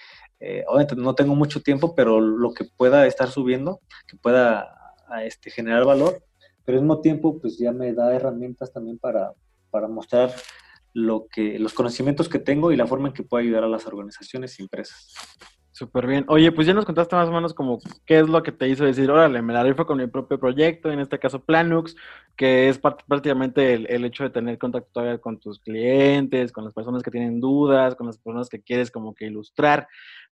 [0.40, 4.74] eh, obviamente no tengo mucho tiempo, pero lo que pueda estar subiendo, que pueda
[5.22, 6.24] este, generar valor,
[6.64, 9.32] pero al mismo tiempo, pues ya me da herramientas también para,
[9.70, 10.34] para mostrar
[10.92, 13.86] lo que, los conocimientos que tengo y la forma en que puedo ayudar a las
[13.86, 15.14] organizaciones y empresas.
[15.80, 16.26] Súper bien.
[16.28, 18.84] Oye, pues ya nos contaste más o menos como qué es lo que te hizo
[18.84, 21.96] decir, órale, me la rifo con mi propio proyecto, en este caso Planux,
[22.36, 27.02] que es prácticamente el, hecho de tener contacto todavía con tus clientes, con las personas
[27.02, 29.88] que tienen dudas, con las personas que quieres como que ilustrar.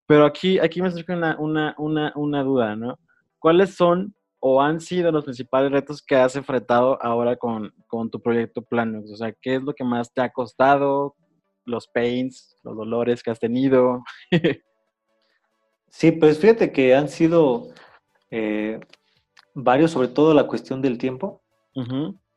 [0.06, 3.00] Pero aquí, aquí me surge una, una, una, una duda, ¿no?
[3.40, 8.22] ¿Cuáles son o han sido los principales retos que has enfrentado ahora con, con tu
[8.22, 9.14] proyecto Planux?
[9.14, 11.16] O sea, ¿qué es lo que más te ha costado?
[11.64, 14.04] Los pains, los dolores que has tenido.
[15.90, 17.70] Sí, pues fíjate que han sido
[18.30, 18.80] eh,
[19.54, 21.42] varios, sobre todo la cuestión del tiempo.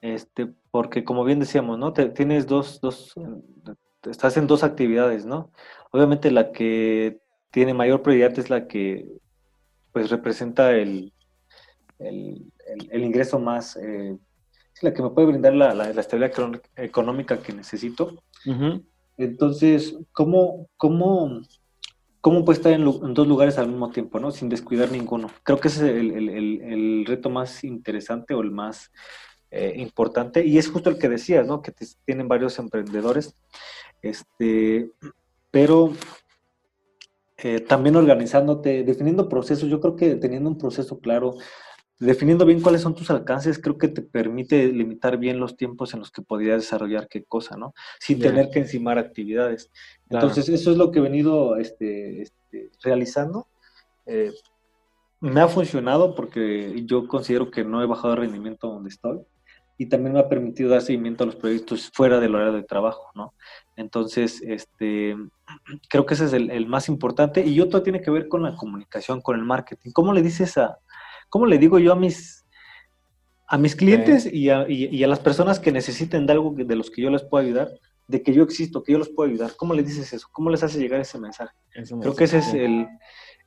[0.01, 1.93] Este, porque como bien decíamos, ¿no?
[1.93, 3.15] tienes dos, dos,
[4.09, 5.51] estás en dos actividades, ¿no?
[5.93, 9.07] Obviamente la que tiene mayor prioridad es la que
[9.93, 11.13] pues representa el,
[11.99, 14.17] el, ingreso más, eh,
[14.83, 18.23] la que me puede brindar la, la, estabilidad económica que necesito.
[19.17, 21.43] Entonces, ¿cómo, cómo
[22.21, 24.31] ¿Cómo puede estar en, dos lugares al mismo tiempo, ¿no?
[24.31, 25.31] Sin descuidar ninguno.
[25.43, 28.91] Creo que ese es el, reto más interesante o el más
[29.51, 30.45] eh, importante.
[30.45, 31.63] Y es justo el que decías, ¿no?
[31.63, 31.73] Que
[32.05, 33.35] tienen varios emprendedores.
[34.03, 34.91] Este,
[35.51, 35.93] pero
[37.39, 39.71] eh, también organizándote, definiendo procesos.
[39.71, 41.37] Yo creo que teniendo un proceso claro,
[42.01, 46.01] definiendo bien cuáles son tus alcances, creo que te permite limitar bien los tiempos en
[46.01, 47.75] los que podrías desarrollar qué cosa, ¿no?
[48.01, 49.71] Sin tener que encimar actividades.
[50.09, 53.47] Entonces, eso es lo que he venido este, este, realizando.
[54.07, 54.33] Eh,
[55.21, 59.21] me ha funcionado porque yo considero que no he bajado el rendimiento donde estoy
[59.77, 63.11] y también me ha permitido dar seguimiento a los proyectos fuera del horario de trabajo,
[63.15, 63.35] ¿no?
[63.77, 65.17] Entonces, este,
[65.91, 68.57] creo que ese es el, el más importante y otro tiene que ver con la
[68.57, 69.91] comunicación, con el marketing.
[69.93, 70.79] ¿Cómo le dices a,
[71.31, 72.45] ¿cómo le digo yo a mis,
[73.49, 76.91] a mis clientes y, a, y, a, las personas que necesiten de algo de los
[76.91, 77.71] que yo les puedo ayudar?
[78.07, 79.53] De que yo existo, que yo los puedo ayudar.
[79.57, 80.29] ¿Cómo les dices eso?
[80.33, 81.55] ¿Cómo les hace llegar ese mensaje?
[82.01, 82.87] Creo que ese es el,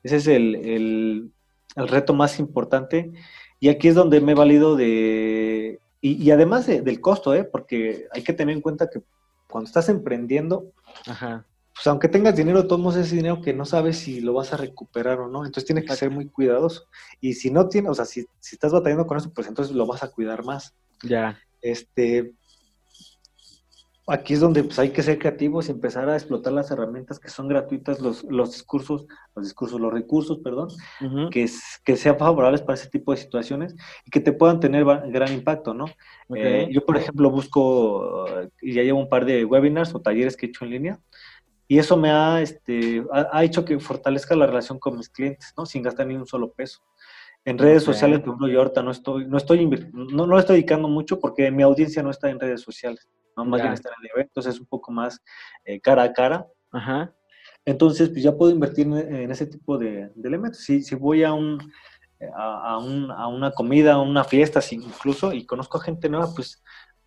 [0.02, 1.32] ese es el, el,
[1.76, 3.12] el, reto más importante.
[3.60, 5.80] Y aquí es donde me he valido de...
[6.02, 7.44] Y, y además del costo, ¿eh?
[7.44, 9.02] porque hay que tener en cuenta que
[9.50, 10.72] cuando estás emprendiendo,
[11.06, 11.46] Ajá
[11.84, 15.20] pues aunque tengas dinero, todos ese dinero que no sabes si lo vas a recuperar
[15.20, 15.40] o no.
[15.40, 16.88] Entonces tienes que ser muy cuidadoso.
[17.20, 19.86] Y si no tienes, o sea, si, si estás batallando con eso, pues entonces lo
[19.86, 20.74] vas a cuidar más.
[21.04, 21.38] Ya.
[21.62, 22.32] Este,
[24.08, 27.30] aquí es donde pues, hay que ser creativos y empezar a explotar las herramientas que
[27.30, 30.70] son gratuitas, los, los discursos, los discursos, los recursos, perdón,
[31.32, 31.50] que,
[31.84, 35.74] que sean favorables para ese tipo de situaciones y que te puedan tener gran impacto,
[35.74, 35.86] ¿no?
[36.36, 38.26] Eh, yo, por ejemplo, busco,
[38.62, 41.00] y ya llevo un par de webinars o talleres que he hecho en línea,
[41.68, 45.66] y eso me ha, este, ha, hecho que fortalezca la relación con mis clientes, ¿no?
[45.66, 46.82] Sin gastar ni un solo peso.
[47.46, 50.88] En redes sociales, por ejemplo, yo ahorita no estoy, no estoy, no, no estoy dedicando
[50.88, 53.46] mucho porque mi audiencia no está en redes sociales, ¿no?
[53.46, 55.22] Más bien está en eventos, es un poco más
[55.66, 56.48] eh, cara a cara.
[56.72, 57.14] Ajá.
[57.66, 60.60] Entonces, pues ya puedo invertir en, ese tipo de, elementos.
[60.60, 61.60] Si, si voy a un,
[62.36, 66.62] a, un, a, una comida, a una fiesta, incluso, y conozco a gente nueva, pues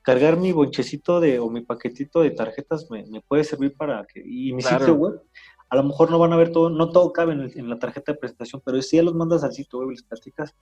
[0.07, 4.53] cargar mi bonchecito de, o mi paquetito de tarjetas me, puede servir para que, y
[4.53, 5.21] mi sitio web,
[5.69, 8.19] a lo mejor no van a ver todo, no todo cabe en, la tarjeta de
[8.19, 10.55] presentación, pero si ya los mandas al sitio web y les platicas,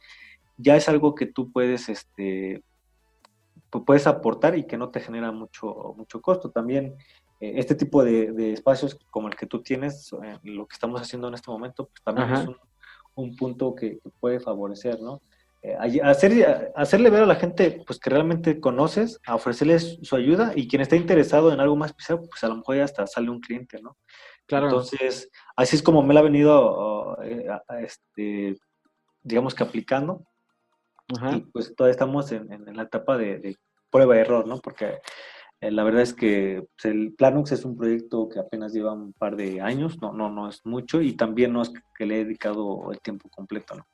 [0.57, 2.64] ya es algo que tú puedes, este,
[3.85, 6.50] puedes aportar y que no te genera mucho, mucho costo.
[6.50, 6.94] También
[7.38, 11.28] eh, este tipo de, espacios como el que tú tienes, eh, lo que estamos haciendo
[11.28, 12.48] en este momento, pues también es
[13.14, 15.20] un, punto que, que, puede favorecer, ¿no?
[15.66, 20.53] Eh, hacer, hacerle ver a la gente pues que realmente conoces, a ofrecerles su ayuda
[20.55, 23.31] y quien esté interesado en algo más especial, pues a lo mejor ya hasta sale
[23.31, 23.96] un cliente, ¿no?
[24.46, 24.66] Claro.
[24.66, 27.46] Entonces, así es como me la ha venido, eh,
[27.81, 28.59] este,
[29.22, 30.27] digamos que aplicando.
[31.33, 33.57] Y pues todavía estamos en, la etapa de,
[33.90, 34.59] prueba y error, ¿no?
[34.59, 34.98] Porque
[35.62, 39.14] eh, la verdad es que pues, el Planux es un proyecto que apenas lleva un
[39.14, 42.24] par de años, no, no, no es mucho y también no es que le he
[42.24, 43.87] dedicado el tiempo completo, ¿no?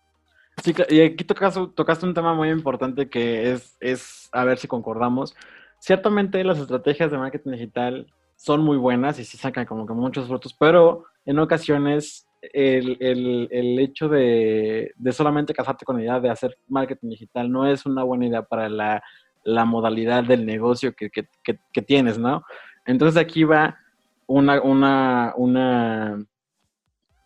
[0.63, 4.69] Sí, y aquí tocaste, tocaste un tema muy importante que es, es, a ver si
[4.69, 5.35] concordamos.
[5.79, 10.27] Ciertamente las estrategias de marketing digital son muy buenas y sí sacan como que muchos
[10.27, 16.21] frutos, pero en ocasiones el, el, el hecho de, de, solamente casarte con la idea
[16.21, 19.03] de hacer marketing digital no es una buena idea para la,
[19.45, 22.43] la modalidad del negocio que, que, que, tienes, ¿no?
[22.87, 23.79] Entonces aquí va
[24.27, 26.25] una, una, una,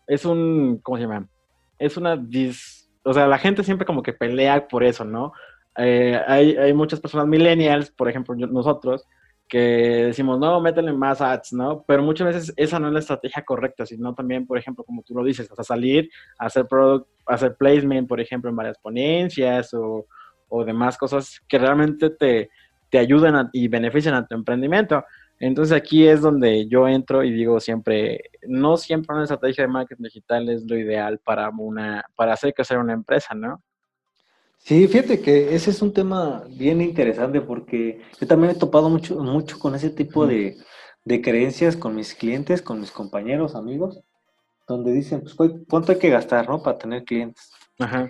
[0.07, 1.27] es un, ¿cómo se llama?
[1.79, 5.33] Es una dis, o sea, la gente siempre como que pelea por eso, ¿no?
[5.77, 9.05] Eh, hay, hay, muchas personas millennials, por ejemplo, nosotros,
[9.47, 9.59] que
[10.07, 11.83] decimos, no, métele más ads, ¿no?
[11.87, 15.13] Pero muchas veces esa no es la estrategia correcta, sino también, por ejemplo, como tú
[15.13, 20.07] lo dices, sea, salir, hacer product, hacer placement, por ejemplo, en varias ponencias o,
[20.49, 22.49] o demás cosas que realmente te,
[22.89, 25.05] te ayudan y benefician a tu emprendimiento.
[25.39, 30.03] Entonces aquí es donde yo entro y digo siempre, no siempre una estrategia de marketing
[30.03, 33.61] digital es lo ideal para una, para hacer crecer una empresa, ¿no?
[34.57, 39.19] Sí, fíjate que ese es un tema bien interesante porque yo también he topado mucho,
[39.19, 40.57] mucho con ese tipo de,
[41.03, 44.01] de creencias con mis clientes, con mis compañeros, amigos,
[44.67, 46.63] donde dicen, pues, ¿cuánto hay que gastar, no?
[46.63, 47.51] Para tener clientes.
[47.77, 48.09] Ajá.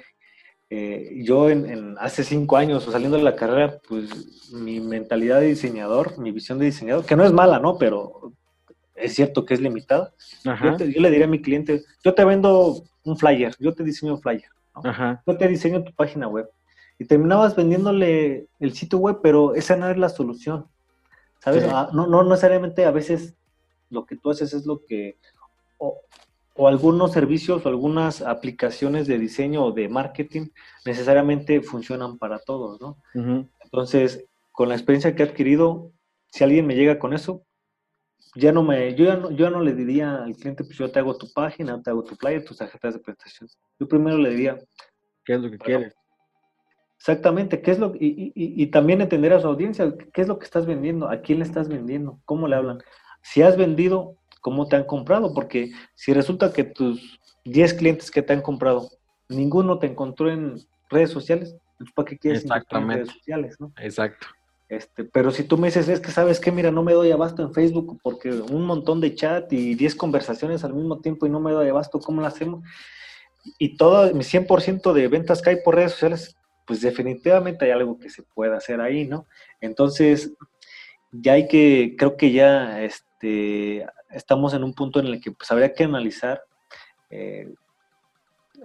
[0.69, 5.47] Eh, yo en, hace cinco años, o saliendo de la carrera, pues mi mentalidad de
[5.47, 7.77] diseñador, mi visión de diseñador, que no es mala, ¿no?
[7.77, 8.33] Pero
[8.95, 10.13] es cierto que es limitada.
[10.43, 14.21] Yo, le diría a mi cliente, yo te vendo un flyer, yo te diseño un
[14.21, 15.21] flyer, ¿no?
[15.25, 16.49] yo te diseño tu página web.
[16.97, 20.67] Y terminabas vendiéndole el sitio web, pero esa no es la solución.
[21.39, 21.65] ¿Sabes?
[21.69, 23.35] Ah, no, no necesariamente a veces
[23.89, 25.17] lo que tú haces es lo que,
[25.77, 25.99] o
[26.57, 30.47] algunos servicios o algunas aplicaciones de diseño o de marketing
[30.85, 32.97] necesariamente funcionan para todos, ¿no?
[33.61, 35.91] Entonces, con la experiencia que he adquirido,
[36.27, 37.45] si alguien me llega con eso,
[38.35, 40.99] ya no me, yo ya no, yo no le diría al cliente, pues yo te
[40.99, 43.49] hago tu página, te hago tu flyer, tus tarjetas de prestación.
[43.79, 44.57] Yo primero le diría,
[45.25, 45.93] ¿qué es lo que quieres?
[46.97, 50.39] Exactamente, ¿qué es lo y, y, y, también entender a su audiencia, qué es lo
[50.39, 52.79] que estás vendiendo, a quién le estás vendiendo, cómo le hablan.
[53.21, 58.21] Si has vendido, cómo te han comprado, porque si resulta que tus 10 clientes que
[58.21, 58.91] te han comprado,
[59.27, 63.59] ninguno te encontró en redes sociales, pues, ¿para qué quieres en redes sociales?
[63.59, 63.73] ¿no?
[63.81, 64.27] Exacto.
[64.69, 67.41] Este, pero si tú me dices, es que sabes que, mira, no me doy abasto
[67.41, 71.39] en Facebook porque un montón de chat y 10 conversaciones al mismo tiempo y no
[71.39, 72.63] me doy abasto, ¿cómo lo hacemos?
[73.57, 77.97] Y todo mi 100% de ventas que hay por redes sociales, pues definitivamente hay algo
[77.97, 79.25] que se puede hacer ahí, ¿no?
[79.59, 80.33] Entonces,
[81.11, 82.83] ya hay que, creo que ya
[83.15, 86.41] este, estamos en un punto en el que pues, habría que analizar
[87.09, 87.53] eh,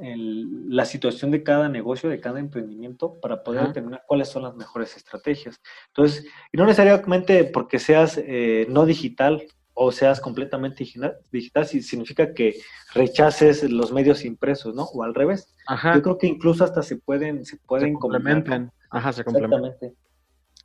[0.00, 4.96] la situación de cada negocio, de cada emprendimiento, para poder determinar cuáles son las mejores
[4.96, 5.60] estrategias.
[5.88, 10.84] Entonces, y no necesariamente porque seas eh, no digital o seas completamente
[11.32, 12.60] digital, significa que
[12.94, 14.84] rechaces los medios impresos, ¿no?
[14.84, 15.54] O al revés.
[15.94, 18.72] Yo creo que incluso hasta se pueden, se pueden se complementan.
[18.90, 19.92] Ajá, se complementan.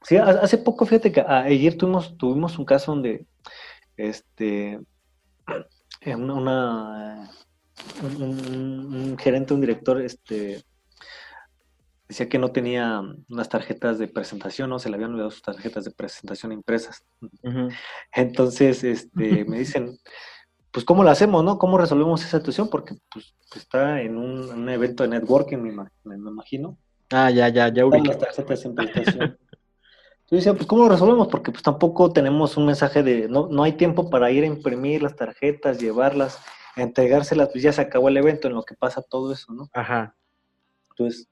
[0.03, 3.25] Sí, hace poco, fíjate que ayer tuvimos, tuvimos un caso donde
[3.97, 4.79] este,
[6.05, 7.31] una,
[8.03, 10.63] un, gerente, un director, este,
[12.07, 14.79] decía que no tenía unas tarjetas de presentación, ¿no?
[14.79, 17.03] Se le habían olvidado sus tarjetas de presentación impresas.
[18.13, 19.97] Entonces, este, me dicen,
[20.71, 21.57] pues, ¿cómo lo hacemos, no?
[21.57, 22.69] ¿Cómo resolvemos esa situación?
[22.69, 25.71] Porque, pues, está en un, evento de networking, me,
[26.03, 26.77] me, imagino.
[27.11, 28.07] Ah, ya, ya, ya ubiqué.
[28.07, 29.37] las tarjetas de presentación.
[30.29, 31.27] Yo decía, pues ¿cómo lo resolvemos?
[31.27, 35.03] Porque pues tampoco tenemos un mensaje de, no, no hay tiempo para ir a imprimir
[35.03, 36.39] las tarjetas, llevarlas,
[36.75, 39.69] entregárselas, pues ya se acabó el evento en lo que pasa todo eso, ¿no?
[39.73, 40.15] Ajá.
[40.91, 41.29] Entonces,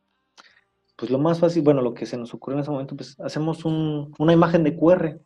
[0.96, 3.66] pues lo más fácil, bueno, lo que se nos ocurrió en ese momento, pues hacemos
[3.66, 5.20] un, una imagen de QR,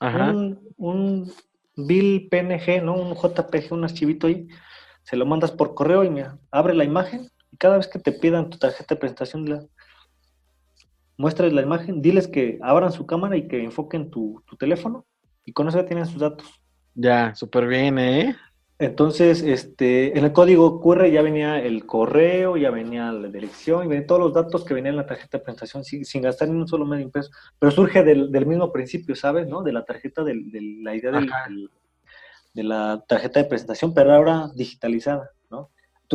[0.00, 0.32] Ajá.
[0.32, 1.32] Un, un
[1.76, 2.94] bill PNG, ¿no?
[2.94, 4.48] Un JPG, un archivito ahí,
[5.04, 8.10] se lo mandas por correo y mira, abre la imagen y cada vez que te
[8.10, 9.64] pidan tu tarjeta de presentación, la,
[11.22, 15.06] muéstrales la imagen, diles que abran su cámara y que enfoquen tu, teléfono
[15.44, 16.60] y con eso ya tienen sus datos.
[16.94, 18.36] Ya, súper bien, ¿eh?
[18.80, 23.86] Entonces, este, en el código QR ya venía el correo, ya venía la dirección, y
[23.86, 26.66] venían todos los datos que venían en la tarjeta de presentación sin, gastar ni un
[26.66, 27.30] solo medio impreso.
[27.56, 29.46] Pero surge del, mismo principio, ¿sabes?
[29.46, 29.62] ¿No?
[29.62, 30.34] De la tarjeta, de
[30.82, 31.12] la idea
[32.54, 35.70] de la tarjeta de presentación, pero ahora digitalizada, ¿no?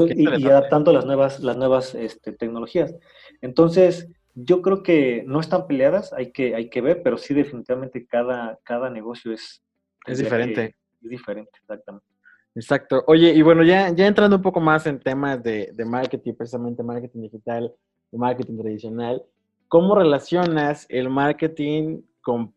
[0.05, 2.93] y, adaptando las nuevas, las nuevas este, tecnologías.
[3.41, 8.05] Entonces, yo creo que no están peleadas, hay que, hay que ver, pero sí definitivamente
[8.05, 9.63] cada, cada negocio es...
[10.05, 10.75] Es diferente.
[11.01, 12.07] Es diferente, exactamente.
[12.53, 13.03] Exacto.
[13.07, 16.83] Oye, y bueno, ya, ya entrando un poco más en temas de, de marketing, precisamente
[16.83, 17.73] marketing digital
[18.11, 19.23] y marketing tradicional,
[19.67, 22.53] ¿cómo relacionas el marketing con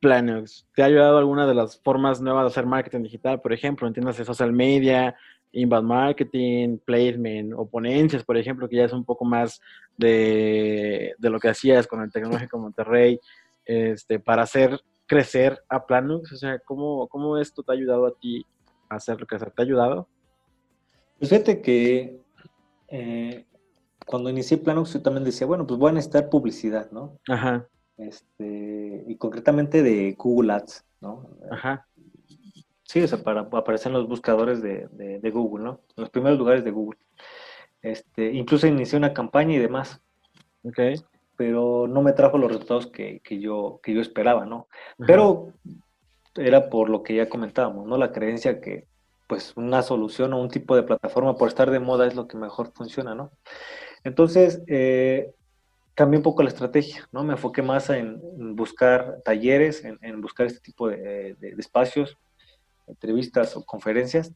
[0.00, 0.68] Planox?
[0.74, 3.92] ¿Te ha ayudado alguna de las formas nuevas de hacer marketing digital, por ejemplo, en
[3.92, 5.16] tiendas de social media,
[5.54, 9.60] inbound marketing, placement o ponencias, por ejemplo, que ya es un poco más
[9.96, 13.18] de, lo que hacías con el Tecnológico Monterrey,
[13.64, 16.32] este, para hacer crecer a Planux?
[16.32, 18.44] O sea, ¿cómo, ¿cómo esto te ha ayudado a ti
[18.88, 20.08] a hacer lo que ¿Te ha ayudado?
[21.18, 22.20] Pues fíjate que
[22.88, 23.46] eh,
[24.04, 27.18] cuando inicié Planux yo también decía, bueno, pues voy a necesitar publicidad, ¿no?
[27.28, 27.66] Ajá.
[27.96, 31.28] Este, y concretamente de Google Ads, ¿no?
[31.50, 31.86] Ajá.
[32.94, 35.80] Sí, o sea, para aparecer en los buscadores de, Google, ¿no?
[35.96, 36.96] En los primeros lugares de Google.
[37.82, 40.00] Este, incluso inicié una campaña y demás.
[40.62, 40.78] Ok.
[41.34, 44.68] Pero no me trajo los resultados que, yo, que yo esperaba, ¿no?
[44.96, 45.48] Pero
[46.36, 47.98] era por lo que ya comentábamos, ¿no?
[47.98, 48.86] La creencia que,
[49.26, 52.36] pues, una solución o un tipo de plataforma por estar de moda es lo que
[52.36, 53.32] mejor funciona, ¿no?
[54.04, 55.32] Entonces, eh,
[55.94, 57.24] cambié un poco la estrategia, ¿no?
[57.24, 58.20] Me enfoqué más en,
[58.54, 62.16] buscar talleres, en, buscar este tipo de, espacios,
[62.86, 64.32] entrevistas o conferencias,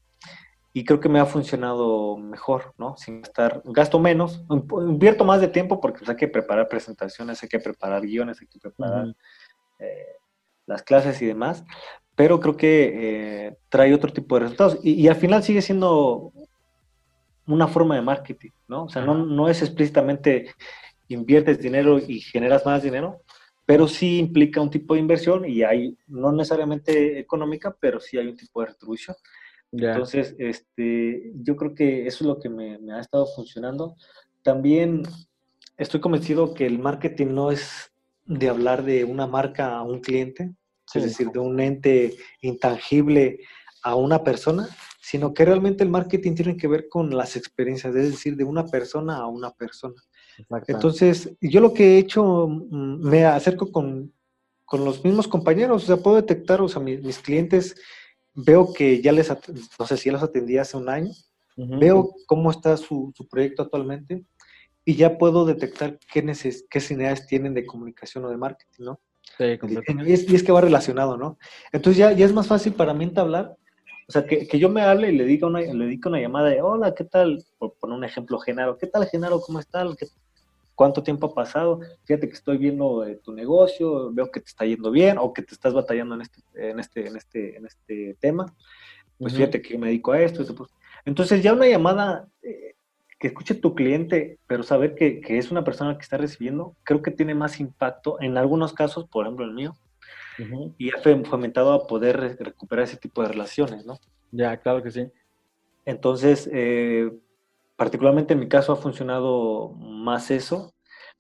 [0.73, 2.97] y creo que me ha funcionado mejor, ¿no?
[2.97, 7.49] Sin estar, gasto menos, invierto más de tiempo porque pues, hay que preparar presentaciones, hay
[7.49, 9.15] que preparar guiones, hay que preparar
[9.79, 10.17] eh,
[10.67, 11.65] las clases y demás,
[12.15, 14.79] pero creo que eh, trae otro tipo de resultados.
[14.83, 16.33] Y, y, al final sigue siendo
[17.47, 18.85] una forma de marketing, ¿no?
[18.85, 20.55] O sea, no, no es explícitamente
[21.09, 23.23] inviertes dinero y generas más dinero,
[23.69, 28.27] pero sí implica un tipo de inversión y hay, no necesariamente económica, pero sí hay
[28.27, 29.15] un tipo de retribución.
[29.71, 33.95] Entonces, este, yo creo que eso es lo que me, ha estado funcionando.
[34.43, 35.03] También
[35.77, 37.93] estoy convencido que el marketing no es
[38.25, 40.55] de hablar de una marca a un cliente,
[40.95, 43.41] es decir, de un ente intangible
[43.83, 44.67] a una persona,
[45.03, 48.65] sino que realmente el marketing tiene que ver con las experiencias, es decir, de una
[48.65, 50.03] persona a una persona.
[50.67, 54.13] Entonces, yo lo que he hecho, mm, me acerco con,
[54.71, 57.75] los mismos compañeros, o sea, puedo detectar, o sea, mis, clientes,
[58.35, 59.31] veo que ya les,
[59.79, 61.11] no sé si ya los atendí hace un año,
[61.57, 64.25] veo cómo está su, proyecto actualmente
[64.85, 69.01] y ya puedo detectar qué, neces qué necesidades tienen de comunicación o de marketing, ¿no?
[69.39, 69.59] Sí,
[70.07, 71.39] y es, y es que va relacionado, ¿no?
[71.73, 73.57] Entonces ya, ya es más fácil para mí entablar
[74.09, 76.49] o sea, que, que, yo me hable y le diga una, le dedique una llamada
[76.49, 77.45] de, hola, ¿qué tal?
[77.59, 79.39] Por poner un ejemplo, Genaro, ¿qué tal, Genaro?
[79.41, 79.87] ¿Cómo estás?
[80.79, 81.81] ¿Cuánto tiempo ha pasado?
[82.05, 85.43] Fíjate que estoy viendo eh, tu negocio, veo que te está yendo bien o que
[85.43, 88.55] te estás batallando en este, en este, en este, en este tema.
[89.19, 90.45] Pues fíjate que me dedico a esto.
[90.55, 90.71] Pues.
[91.05, 92.77] Entonces ya una llamada eh,
[93.19, 97.03] que escuche tu cliente, pero saber que, que, es una persona que está recibiendo, creo
[97.03, 99.75] que tiene más impacto en algunos casos, por ejemplo el mío,
[100.79, 103.99] y ha fomentado a poder recuperar ese tipo de relaciones, ¿no?
[104.31, 105.11] Ya, claro que sí.
[105.85, 107.11] Entonces, eh,
[107.79, 110.75] particularmente en mi caso ha funcionado más eso,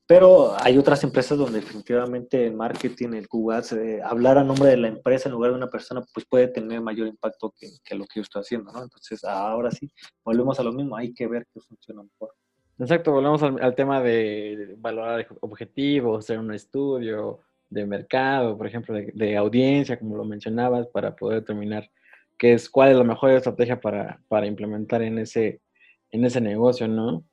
[0.09, 4.76] pero hay otras empresas donde definitivamente el marketing, el Google eh, hablar a nombre de
[4.76, 8.16] la empresa en lugar de una persona, pues puede tener mayor impacto que, lo que
[8.16, 8.82] yo estoy haciendo, ¿no?
[8.82, 9.88] Entonces, ahora sí,
[10.24, 12.34] volvemos a lo mismo, hay que ver qué funciona mejor.
[12.78, 17.40] Exacto, volvemos al, al tema de valorar objetivos, hacer un estudio,
[17.70, 21.90] de mercado, por ejemplo, de, audiencia, como lo mencionabas, para poder determinar
[22.38, 25.61] qué es, cuál es la mejor estrategia para, para implementar en ese,
[26.11, 27.24] en ese negocio, ¿no?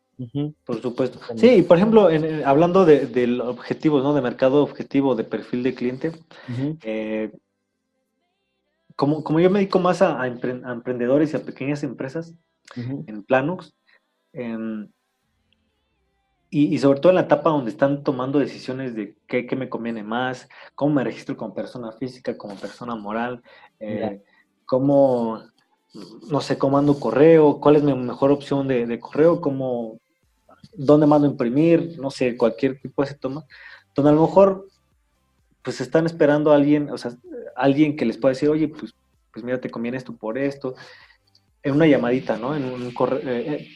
[0.64, 1.20] Por supuesto.
[1.36, 2.10] Sí, por ejemplo,
[2.46, 4.14] hablando de, del objetivo, ¿no?
[4.14, 6.12] De mercado objetivo, de perfil de cliente,
[6.84, 7.32] eh,
[8.96, 12.34] como, como yo me dedico más a, emprendedores y a pequeñas empresas
[12.76, 13.76] en Planux,
[14.32, 14.88] em,
[16.50, 20.04] y, sobre todo en la etapa donde están tomando decisiones de qué, qué, me conviene
[20.04, 23.42] más, cómo me registro como persona física, como persona moral,
[23.82, 24.22] eh,
[24.66, 25.42] cómo,
[26.30, 30.00] no sé, cómo mando correo, cuál es mi mejor opción de, de, correo, cómo,
[30.74, 33.46] dónde mando imprimir, no sé, cualquier tipo de toma,
[33.94, 34.68] donde a lo mejor
[35.62, 37.12] pues están esperando a alguien, o sea,
[37.56, 38.94] alguien que les pueda decir, oye, pues,
[39.34, 40.76] pues mira, te conviene esto por esto,
[41.64, 42.56] en una llamadita, ¿no?
[42.56, 43.68] En un correo, eh, eh,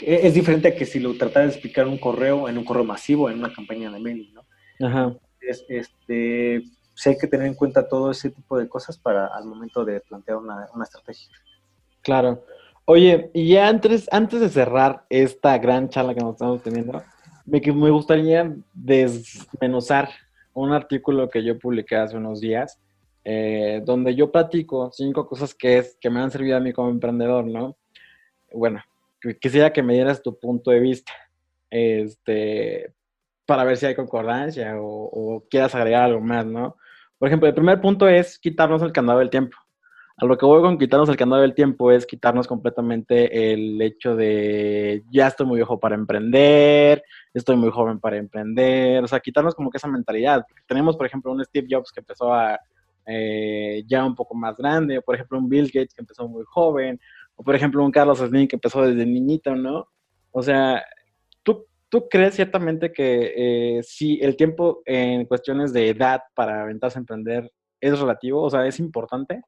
[0.00, 2.84] e-, es diferente a que si lo tratara de explicar un correo, en un correo
[2.84, 4.44] masivo, en una campaña de mailing, ¿no?
[4.86, 5.16] Ajá.
[5.40, 6.62] este,
[6.92, 10.00] pues hay que tener en cuenta todo ese tipo de cosas para al momento de
[10.00, 11.28] plantear una, estrategia.
[12.02, 12.44] Claro.
[12.84, 17.02] Oye, y ya antes, antes de cerrar esta gran charla que nos estamos teniendo,
[17.46, 20.10] me, me gustaría desmenuzar
[20.54, 22.80] un artículo que yo publiqué hace unos días,
[23.24, 26.90] eh, donde yo platico cinco cosas que, es, que me han servido a mí como
[26.90, 27.76] emprendedor, ¿no?
[28.52, 28.82] Bueno,
[29.40, 31.12] quisiera que me dieras tu punto de vista,
[31.70, 32.92] este,
[33.46, 36.76] para ver si hay concordancia o, quieras agregar algo más, ¿no?
[37.18, 39.56] Por ejemplo, el primer punto es quitarnos el candado del tiempo.
[40.22, 44.14] A lo que voy con quitarnos el candado del tiempo es quitarnos completamente el hecho
[44.14, 47.02] de ya estoy muy viejo para emprender,
[47.34, 50.46] estoy muy joven para emprender, o sea, quitarnos como que esa mentalidad.
[50.68, 52.56] Tenemos, por ejemplo, un Steve Jobs que empezó a,
[53.04, 56.44] eh, ya un poco más grande, o por ejemplo un Bill Gates que empezó muy
[56.46, 57.00] joven,
[57.34, 59.88] o por ejemplo, un Carlos Slim que empezó desde niñito, ¿no?
[60.30, 60.84] O sea,
[61.42, 66.96] ¿tú, tú crees ciertamente que eh, si el tiempo en cuestiones de edad para aventarse
[66.96, 67.50] a emprender
[67.80, 68.40] es relativo?
[68.40, 69.42] O sea, ¿es importante?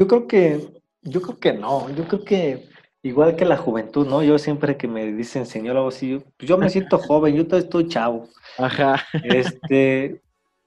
[0.00, 0.66] Yo creo que,
[1.02, 1.90] yo creo que no.
[1.90, 2.70] Yo creo que
[3.02, 4.22] igual que la juventud, ¿no?
[4.22, 7.66] Yo siempre que me dicen señor algo así, pues yo me siento joven, yo todavía
[7.66, 8.26] estoy chavo.
[8.56, 9.04] Ajá.
[9.22, 10.22] Este,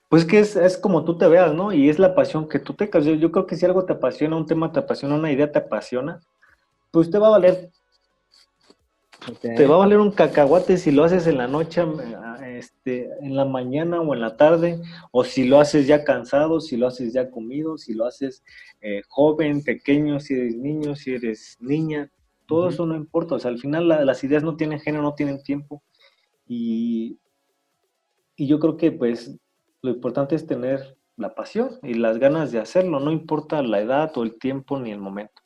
[0.07, 1.73] pues que es, como tú te veas, ¿no?
[1.73, 4.35] Y es la pasión que tú te Yo, yo creo que si algo te apasiona,
[4.35, 6.19] un tema te apasiona, una idea te apasiona,
[6.91, 7.71] pues te va a valer.
[9.41, 11.83] Te va a valer un cacahuate si lo haces en la noche,
[12.45, 16.77] este, en la mañana o en la tarde, o si lo haces ya cansado, si
[16.77, 18.43] lo haces ya comido, si lo haces
[18.81, 22.11] eh, joven, pequeño, si eres niño, si eres niña,
[22.47, 23.35] todo eso no importa.
[23.35, 25.83] O sea, al final las ideas no tienen género, no tienen tiempo.
[26.45, 27.19] Y
[28.35, 29.35] y yo creo que pues
[29.81, 34.11] lo importante es tener la pasión y las ganas de hacerlo, no importa la edad
[34.17, 35.41] o el tiempo ni el momento.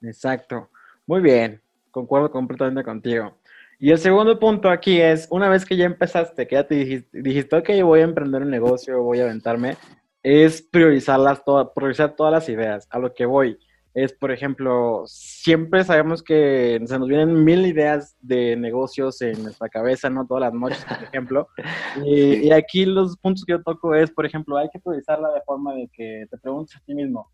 [0.00, 0.70] Exacto.
[1.06, 1.61] Muy bien,
[1.92, 3.36] concuerdo completamente contigo.
[3.78, 7.22] Y el segundo punto aquí es, una vez que ya empezaste, que ya te dijiste,
[7.22, 9.76] dijiste ok, voy a emprender un negocio, voy a aventarme,
[10.22, 12.86] es priorizarlas todas, priorizar todas las ideas.
[12.90, 13.58] A lo que voy
[13.94, 19.68] es, por ejemplo, siempre sabemos que se nos vienen mil ideas de negocios en nuestra
[19.68, 20.26] cabeza, ¿no?
[20.26, 21.48] Todas las noches, por ejemplo.
[22.06, 25.42] Y, y, aquí los puntos que yo toco es, por ejemplo, hay que priorizarla de
[25.42, 27.30] forma de que te preguntes a ti mismo,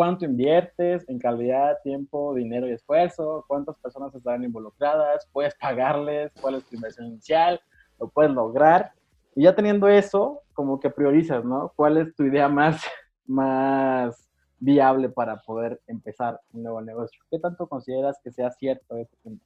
[0.00, 3.44] ¿cuánto inviertes en calidad, tiempo, dinero y esfuerzo?
[3.46, 5.28] ¿Cuántas personas están involucradas?
[5.30, 6.32] ¿Puedes pagarles?
[6.40, 7.60] ¿Cuál es tu inversión inicial?
[7.98, 8.92] ¿Lo puedes lograr?
[9.36, 11.74] Y ya teniendo eso, como que priorizas, ¿no?
[11.76, 12.82] ¿Cuál es tu idea más,
[13.26, 14.26] más
[14.58, 17.22] viable para poder empezar un nuevo negocio.
[17.30, 19.44] ¿Qué tanto consideras que sea cierto este punto?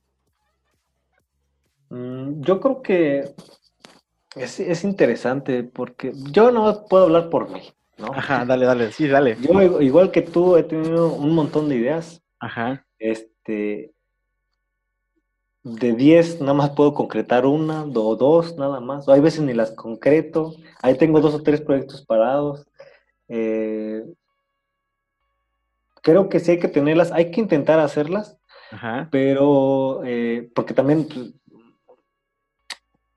[1.89, 3.35] Mm, yo creo que
[4.37, 7.63] es, interesante porque yo no puedo hablar por mí,
[7.99, 8.07] ¿no?
[8.15, 9.37] Ajá, dale, dale, sí, dale.
[9.41, 12.23] Yo, igual que tú, he tenido un montón de ideas.
[12.41, 12.87] Ajá.
[12.99, 13.95] Este,
[15.65, 19.09] de 10 nada más puedo concretar una o dos nada más.
[19.09, 20.55] Hay veces ni las concreto.
[20.83, 22.67] Ahí tengo dos o tres proyectos parados.
[23.29, 24.05] Eh,
[26.03, 28.37] creo que sí hay que tenerlas, hay que intentar hacerlas,
[29.11, 31.33] pero eh, porque también pues,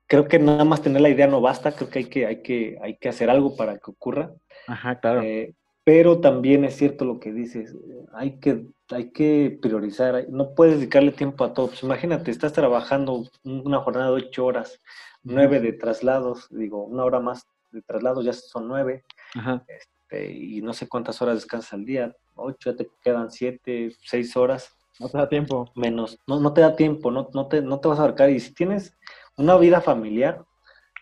[0.06, 2.78] creo que nada más tener la idea no basta, creo que hay que, hay que,
[2.80, 4.32] hay que hacer algo para que ocurra.
[4.68, 5.22] Ajá, claro.
[5.22, 7.74] Eh, pero también es cierto lo que dices,
[8.12, 11.68] hay que, hay que priorizar, no puedes dedicarle tiempo a todo.
[11.68, 14.80] Pues imagínate, estás trabajando una jornada de ocho horas,
[15.22, 19.04] nueve de traslados, digo, una hora más de traslados ya son nueve.
[19.34, 19.64] Ajá.
[19.66, 24.36] Este, y no sé cuántas horas descansas al día, ocho, ya te quedan siete, seis
[24.36, 24.74] horas.
[25.00, 25.70] No te da tiempo.
[25.74, 28.28] Menos, no, no te da tiempo, no, no, te, no te vas a abarcar.
[28.28, 28.94] Y si tienes
[29.36, 30.44] una vida familiar,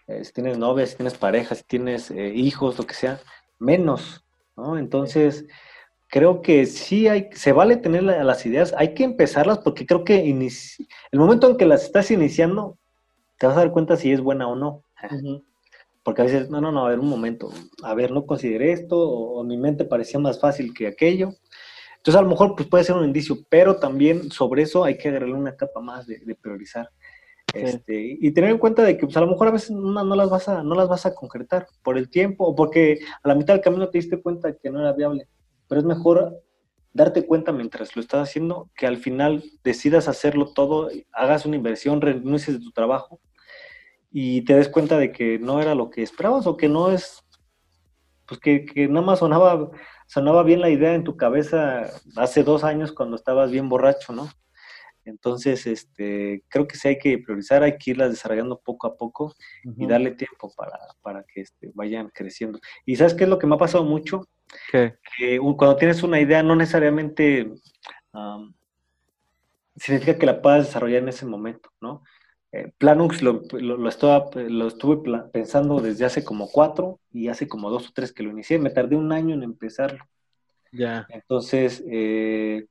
[0.06, 3.18] eh, si tienes novia, si tienes pareja, si tienes eh, hijos, lo que sea,
[3.58, 4.24] menos,
[4.56, 4.78] ¿no?
[4.78, 5.46] Entonces,
[6.08, 10.28] creo que sí hay, se vale tener las ideas, hay que empezarlas porque creo que
[10.30, 12.78] el momento en que las estás iniciando,
[13.38, 14.82] te vas a dar cuenta si es buena o no.
[16.02, 17.50] Porque a veces, no, no, no, a ver, un momento,
[17.82, 21.30] a ver, no consideré esto, o, mi mente parecía más fácil que aquello.
[21.96, 25.08] Entonces, a lo mejor pues, puede ser un indicio, pero también sobre eso hay que
[25.08, 26.90] agarrarle una capa más de, priorizar.
[27.62, 30.16] Este, y tener en cuenta de que pues, a lo mejor a veces no, no,
[30.16, 33.34] las vas a, no las vas a concretar por el tiempo o porque a la
[33.34, 35.28] mitad del camino te diste cuenta que no era viable.
[35.68, 36.42] Pero es mejor
[36.92, 42.00] darte cuenta mientras lo estás haciendo que al final decidas hacerlo todo, hagas una inversión,
[42.00, 43.20] renuncies de tu trabajo
[44.10, 47.22] y te des cuenta de que no era lo que esperabas o que no es,
[48.26, 49.70] pues que, que nada más sonaba,
[50.06, 54.28] sonaba bien la idea en tu cabeza hace dos años cuando estabas bien borracho, ¿no?
[55.06, 59.34] Entonces, este, creo que sí hay que priorizar, hay que irlas desarrollando poco a poco
[59.76, 62.58] y darle tiempo para, para que este, vayan creciendo.
[62.84, 64.28] ¿Y sabes qué es lo que me ha pasado mucho?
[64.70, 67.50] Que cuando tienes una idea, no necesariamente
[69.76, 72.02] significa que la puedas desarrollar en ese momento, ¿no?
[72.52, 77.70] Eh, Planux lo, lo, estaba, lo estuve pensando desde hace como cuatro y hace como
[77.70, 78.58] dos o tres que lo inicié.
[78.58, 80.04] Me tardé un año en empezarlo.
[80.72, 81.06] Ya.
[81.10, 82.66] Entonces, eh,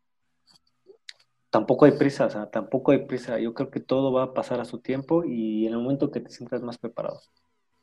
[1.55, 3.39] tampoco hay prisa, o sea, tampoco hay prisa.
[3.39, 6.19] Yo creo que todo va a pasar a su tiempo y en el momento que
[6.19, 7.21] te sientas más preparado.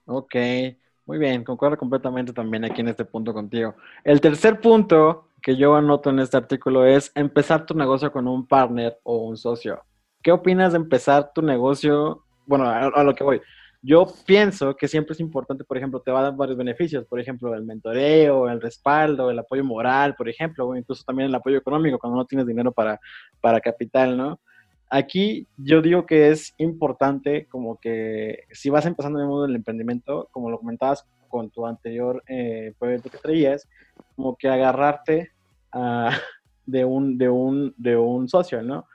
[0.04, 0.34] Ok,
[1.06, 3.74] muy bien, concuerdo completamente también aquí en este punto contigo.
[4.04, 8.46] El tercer punto que yo anoto en este artículo es empezar tu negocio con un
[8.46, 9.82] partner o un socio.
[10.22, 12.26] ¿Qué opinas de empezar tu negocio?
[12.44, 13.40] Bueno, a, lo que voy.
[13.84, 17.18] Yo pienso que siempre es importante, por ejemplo, te va a dar varios beneficios, por
[17.18, 21.58] ejemplo, el mentoreo, el respaldo, el apoyo moral, por ejemplo, o incluso también el apoyo
[21.58, 23.00] económico cuando no tienes dinero para,
[23.40, 24.38] para capital, ¿no?
[24.88, 29.56] Aquí yo digo que es importante como que si vas empezando en el mundo del
[29.56, 33.68] emprendimiento, como lo comentabas con tu anterior eh, proyecto que traías,
[34.14, 35.32] como que agarrarte
[36.66, 38.86] de, un, de, un, de un socio, ¿no?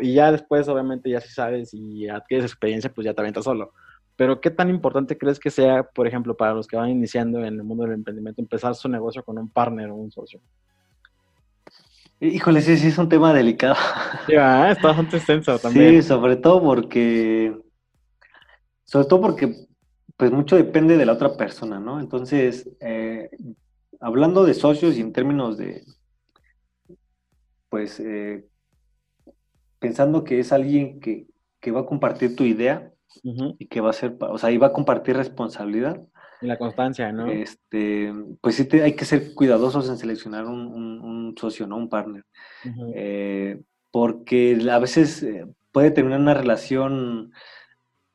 [0.00, 3.72] y ya después, obviamente, ya si sabes y adquieres experiencia, pues ya te aventas solo.
[4.16, 7.54] Pero, ¿qué tan importante crees que sea, por ejemplo, para los que van iniciando en
[7.54, 10.40] el mundo del emprendimiento, empezar su negocio con un partner o un socio?
[12.20, 13.74] Híjole, sí, sí, es un tema delicado.
[14.28, 16.02] Ya, está bastante extenso también.
[16.02, 17.52] Sí, sobre todo porque,
[18.84, 19.66] sobre todo porque,
[20.16, 21.98] pues mucho depende de la otra persona, ¿no?
[21.98, 23.28] Entonces, eh,
[23.98, 25.82] hablando de socios y en términos de,
[27.68, 28.46] pues, eh,
[29.80, 31.26] pensando que es alguien que,
[31.72, 32.91] va a compartir tu idea
[33.22, 36.02] y que va a ser, o sea, y va a compartir responsabilidad.
[36.40, 37.30] Y la constancia, ¿no?
[37.30, 41.76] Este, pues sí, hay que ser cuidadosos en seleccionar un, socio, ¿no?
[41.76, 42.24] Un partner.
[42.94, 43.60] Eh,
[43.90, 47.32] porque a veces eh, puede tener una relación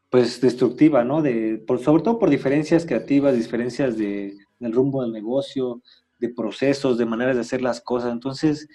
[0.09, 1.21] pues destructiva, ¿no?
[1.21, 5.81] De, por, sobre todo por diferencias creativas, diferencias de, del rumbo del negocio,
[6.19, 8.11] de procesos, de maneras de hacer las cosas.
[8.11, 8.67] Entonces,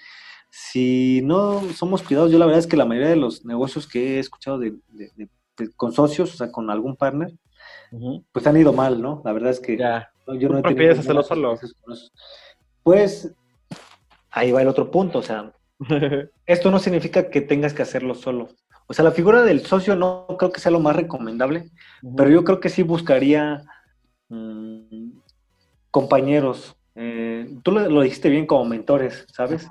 [0.50, 4.16] si no somos cuidados, yo la verdad es que la mayoría de los negocios que
[4.16, 4.74] he escuchado de,
[5.76, 7.32] con socios, o sea, con algún partner,
[8.32, 9.22] pues han ido mal, ¿no?
[9.24, 10.12] La verdad es que ya.
[10.38, 11.58] yo no he prefieres hacerlo solo?
[12.82, 13.32] Pues
[14.30, 15.52] ahí va el otro punto, o sea,
[16.46, 18.48] esto no significa que tengas que hacerlo solo.
[18.86, 21.70] O sea, la figura del socio no creo que sea lo más recomendable,
[22.16, 23.64] pero yo creo que sí buscaría
[24.28, 25.12] mm,
[25.90, 26.76] compañeros.
[26.94, 29.68] Eh, tú lo, dijiste bien como mentores, ¿sabes?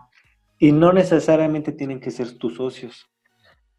[0.57, 3.10] Y no necesariamente tienen que ser tus socios.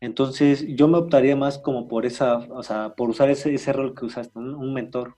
[0.02, 3.94] Entonces, yo me optaría más como por esa, o sea, por usar ese, ese rol
[3.94, 5.14] que usaste, un, mentor.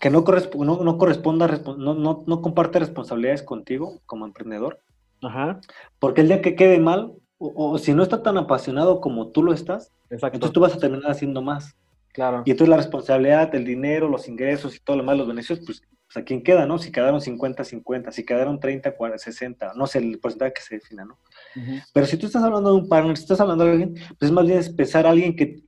[0.00, 0.24] Que no,
[0.58, 1.46] no, no corresponda,
[1.78, 4.80] no, no, no comparte responsabilidades contigo como emprendedor.
[5.22, 5.60] Ajá.
[6.00, 9.52] Porque el día que quede mal, o, si no está tan apasionado como tú lo
[9.52, 11.76] estás, entonces tú vas a terminar haciendo más.
[12.12, 12.42] Claro.
[12.46, 15.82] Y entonces la responsabilidad, el dinero, los ingresos y todo lo demás, los beneficios, pues,
[16.06, 16.78] pues, a quién queda, ¿no?
[16.78, 20.74] Si quedaron 50, 50, si quedaron 30, 40, 60, no sé, el porcentaje que se
[20.76, 21.18] defina, ¿no?
[21.92, 24.46] Pero si tú estás hablando de un partner, si estás hablando de alguien, pues más
[24.46, 25.62] bien es pensar a alguien que,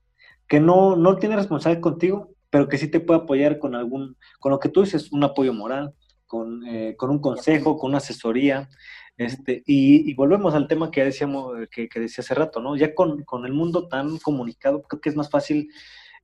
[0.47, 4.53] que no, no tiene responsabilidad contigo, pero que sí te puede apoyar con algún, con
[4.53, 5.95] lo que tú dices, un apoyo moral,
[6.27, 8.69] con, eh, con un consejo, con una asesoría,
[9.19, 12.77] este, y, volvemos al tema que decíamos, que, decía hace rato, ¿no?
[12.77, 15.69] Ya con, el mundo tan comunicado, creo que es más fácil,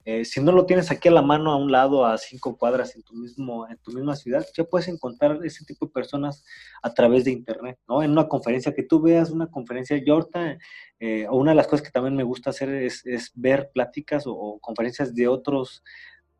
[0.05, 2.95] eh, si no lo tienes aquí a la mano, a un lado, a cinco cuadras
[2.95, 6.45] en tu mismo, en tu misma ciudad, ya puedes encontrar ese tipo de personas
[6.83, 8.03] a través de internet, ¿no?
[8.03, 10.59] En una conferencia que tú veas, una conferencia, yo ahorita,
[11.01, 13.03] eh, una de las cosas que también me gusta hacer es,
[13.35, 15.83] ver pláticas o, conferencias de otros,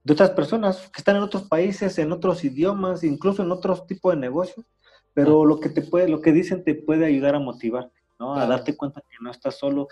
[0.03, 4.13] de otras personas que están en otros países, en otros idiomas, incluso en otros tipos
[4.15, 4.67] de negocios
[5.15, 8.35] pero lo que te puede, lo que dicen te puede ayudar a motivar, ¿no?
[8.35, 9.87] A darte cuenta que no estás solo,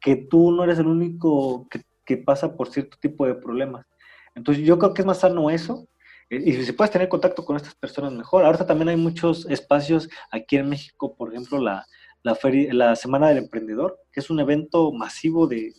[0.00, 1.80] que tú no eres el único que,
[2.24, 3.86] pasa por cierto tipo de problemas.
[4.34, 5.88] Entonces yo creo que es más sano eso,
[6.30, 8.44] eh, y si puedes tener contacto con estas personas mejor.
[8.44, 11.86] Ahorita también hay muchos espacios aquí en México, por ejemplo, la,
[12.22, 12.38] la,
[12.72, 15.72] la Semana del Emprendedor, que es un evento masivo de,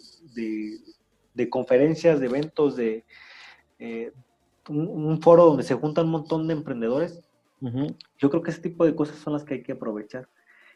[1.50, 3.04] conferencias, de eventos, de
[3.80, 4.12] eh,
[4.70, 7.22] un, foro donde se juntan un montón de emprendedores
[8.18, 10.28] yo creo que ese tipo de cosas son las que hay que aprovechar.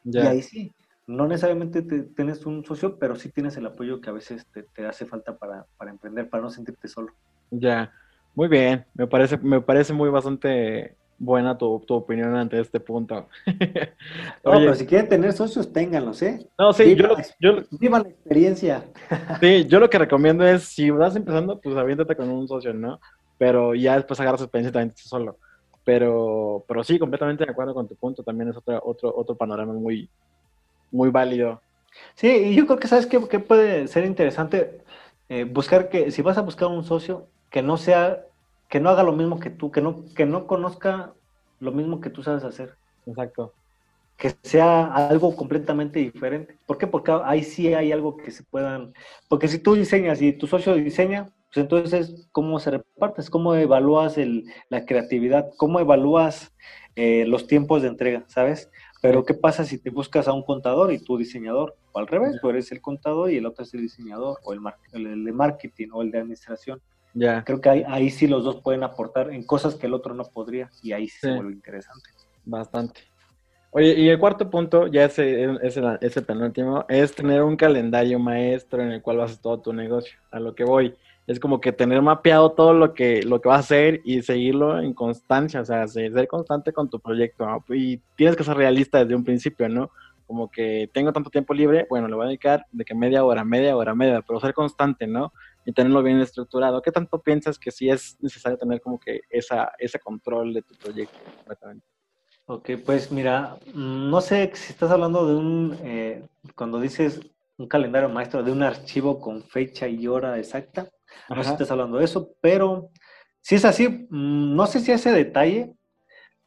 [0.04, 0.74] Y ahí sí,
[1.10, 5.08] no necesariamente tienes un socio, pero sí tienes el apoyo que a veces te, hace
[5.08, 7.12] falta para, emprender, para no sentirte solo.
[7.50, 7.92] Ya,
[8.36, 13.28] muy bien, me parece, me parece muy bastante buena tu, opinión ante este punto.
[14.46, 16.48] no, pero si quieren tener socios, ténganlos, ¿eh?
[16.60, 18.84] No, sí, yo, yo, Viva la experiencia.
[19.42, 23.00] sí, yo lo que recomiendo es, si vas empezando, pues aviéntate con un socio, ¿no?
[23.40, 25.38] Pero ya después agarras experiencia también solo.
[25.84, 28.22] Pero, pero sí, completamente de acuerdo con tu punto.
[28.22, 30.08] También es otro, otro, otro panorama muy,
[30.92, 31.62] muy válido.
[32.16, 34.82] Sí, y yo creo que sabes que, puede ser interesante
[35.30, 38.26] eh, buscar que, si vas a buscar un socio, que no sea,
[38.68, 41.14] que no haga lo mismo que tú, que no, que no conozca
[41.60, 42.76] lo mismo que tú sabes hacer.
[43.06, 43.54] Exacto.
[44.18, 46.58] Que sea algo completamente diferente.
[46.66, 46.88] ¿Por qué?
[46.88, 48.94] Porque ahí sí hay algo que se puedan.
[49.28, 53.30] Porque si tú diseñas y tu socio diseña, pues entonces, ¿cómo se repartes?
[53.30, 55.50] ¿Cómo evalúas el, la creatividad?
[55.58, 56.54] ¿Cómo evalúas
[56.96, 58.24] eh, los tiempos de entrega?
[58.28, 58.70] ¿Sabes?
[59.02, 61.76] Pero ¿qué pasa si te buscas a un contador y tú diseñador?
[61.94, 64.60] O al revés, tú eres el contador y el otro es el diseñador, o el,
[64.94, 66.82] el, de marketing o el de administración.
[67.14, 67.44] Ya.
[67.44, 70.26] Creo que ahí, ahí, sí los dos pueden aportar en cosas que el otro no
[70.26, 72.10] podría y ahí sí, se vuelve interesante.
[72.46, 73.02] Bastante.
[73.72, 78.82] Oye, y el cuarto punto, ya ese, ese, ese penúltimo, es tener un calendario maestro
[78.82, 80.20] en el cual vas todo tu negocio.
[80.32, 80.96] A lo que voy
[81.30, 84.80] es como que tener mapeado todo lo que, lo que vas a hacer y seguirlo
[84.80, 87.46] en constancia, o sea, ser constante con tu proyecto.
[87.70, 89.92] Y tienes que ser realista desde un principio, ¿no?
[90.26, 93.44] Como que tengo tanto tiempo libre, bueno, le voy a dedicar de que media hora,
[93.44, 95.32] media hora, media, pero ser constante, ¿no?
[95.66, 96.82] Y tenerlo bien estructurado.
[96.82, 100.74] ¿Qué tanto piensas que sí es necesario tener como que esa, ese control de tu
[100.78, 101.20] proyecto?
[102.48, 106.24] Ok, pues mira, no sé si estás hablando de un, eh,
[106.56, 107.20] cuando dices
[107.60, 110.90] un calendario maestro, de un archivo con fecha y hora exacta,
[111.30, 112.90] no sé si estás hablando de eso, pero
[113.42, 115.74] si es así, mm, no sé si ese detalle,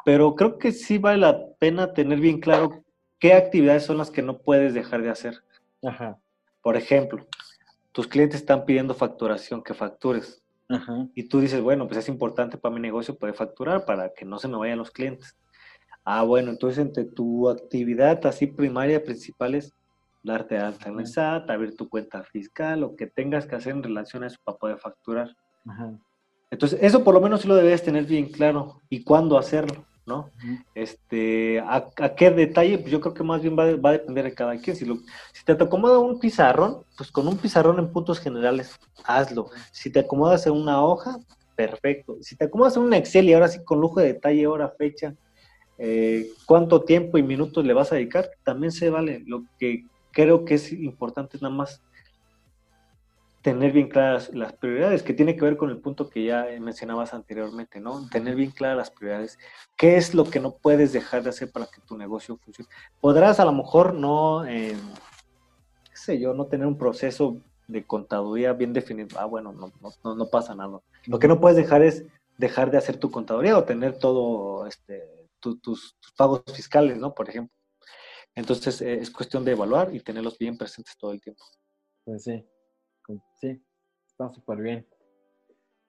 [0.04, 2.84] pero creo que sí vale la pena tener bien claro
[3.18, 5.44] qué actividades son las que no puedes dejar de hacer.
[5.84, 6.18] Ajá.
[6.60, 7.26] Por ejemplo,
[7.92, 10.42] tus clientes están pidiendo facturación, que factures.
[11.14, 14.38] Y tú dices, bueno, pues es importante para mi negocio poder facturar para que no
[14.38, 15.36] se me vayan los clientes.
[16.02, 19.74] Ah, bueno, entonces entre tu actividad así primaria, principal es
[20.22, 23.82] darte alta en el SAT, abrir tu cuenta fiscal, lo que tengas que hacer en
[23.82, 25.36] relación a eso para poder facturar.
[26.50, 29.84] Entonces, eso por lo menos sí lo debes tener bien claro y cuándo hacerlo.
[30.04, 30.30] ¿no?
[30.74, 32.78] Este, ¿a, qué detalle?
[32.78, 34.76] Pues yo creo que más bien va, va a depender de cada quien.
[34.76, 34.98] Si, lo,
[35.32, 39.50] si te acomoda un pizarrón, pues con un pizarrón en puntos generales, hazlo.
[39.70, 41.18] Si te acomodas en una hoja,
[41.54, 42.16] perfecto.
[42.20, 45.14] Si te acomodas en un Excel y ahora sí con lujo de detalle, hora, fecha,
[45.78, 49.22] eh, cuánto tiempo y minutos le vas a dedicar, también se vale.
[49.26, 51.82] Lo que creo que es importante nada más
[53.42, 57.12] tener bien claras las prioridades, que tiene que ver con el punto que ya mencionabas
[57.12, 58.08] anteriormente, ¿no?
[58.08, 59.38] Tener bien claras las prioridades.
[59.76, 62.70] ¿Qué es lo que no puedes dejar de hacer para que tu negocio funcione?
[63.00, 64.76] Podrás a lo mejor no, eh,
[65.90, 67.36] qué sé yo, no tener un proceso
[67.66, 69.18] de contaduría bien definido.
[69.18, 69.72] Ah, bueno, no,
[70.04, 70.80] no, no pasa nada.
[71.06, 72.04] Lo que no puedes dejar es
[72.38, 77.12] dejar de hacer tu contaduría o tener todo, este, tus, tus, pagos fiscales, ¿no?
[77.12, 77.54] Por ejemplo.
[78.34, 81.44] Entonces, eh, es cuestión de evaluar y tenerlos bien presentes todo el tiempo.
[82.04, 82.44] Pues sí.
[83.40, 83.60] Sí,
[84.06, 84.86] está súper bien.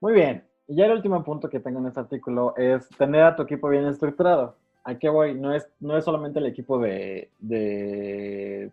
[0.01, 0.45] Muy bien.
[0.67, 3.69] Y ya el último punto que tengo en este artículo es tener a tu equipo
[3.69, 4.57] bien estructurado.
[4.83, 5.35] ¿A qué voy?
[5.35, 8.71] No es, no es solamente el equipo de, de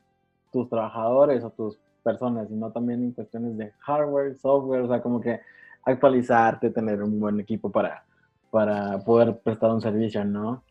[0.51, 5.21] tus trabajadores o tus personas, sino también en cuestiones de hardware, software, o sea, como
[5.21, 5.41] que
[5.85, 8.05] actualizarte, tener un buen equipo para,
[8.51, 10.65] para poder prestar un servicio, ¿no?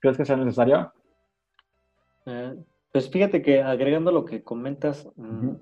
[0.00, 0.92] ¿Crees que sea necesario?
[2.26, 2.56] Eh,
[2.92, 5.54] pues fíjate que agregando lo que comentas, mm,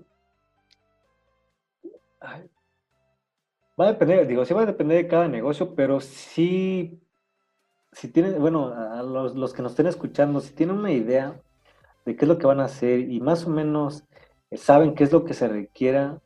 [3.78, 7.00] Va a depender, digo, sí va a depender de cada negocio, pero sí,
[7.92, 11.40] si tienen, bueno, a los, que nos estén escuchando, si tienen una idea
[12.04, 14.04] de qué es lo que van a hacer y más o menos
[14.50, 16.20] eh, saben qué es lo que se requiera,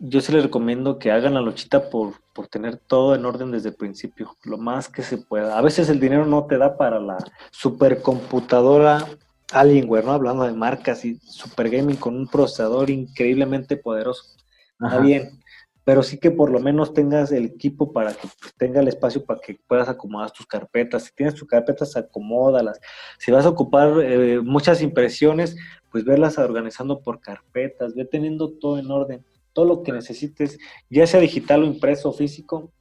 [0.00, 3.68] yo sí les recomiendo que hagan la luchita por, por tener todo en orden desde
[3.68, 5.56] el principio, lo más que se pueda.
[5.56, 7.18] A veces el dinero no te da para la
[7.52, 9.06] supercomputadora
[9.52, 10.12] Alienware, ¿no?
[10.12, 14.36] Hablando de marcas y super gaming con un procesador increíblemente poderoso.
[14.82, 15.40] Está bien,
[15.84, 19.24] pero sí que por lo menos tengas el equipo para que pues, tenga el espacio
[19.24, 21.04] para que puedas acomodar tus carpetas.
[21.04, 22.80] Si tienes tus carpetas, acomódalas.
[23.18, 25.56] Si vas a ocupar eh, muchas impresiones,
[25.90, 29.24] pues verlas organizando por carpetas, ve teniendo todo en orden.
[29.52, 32.72] Todo lo que necesites, ya sea digital o impreso o físico,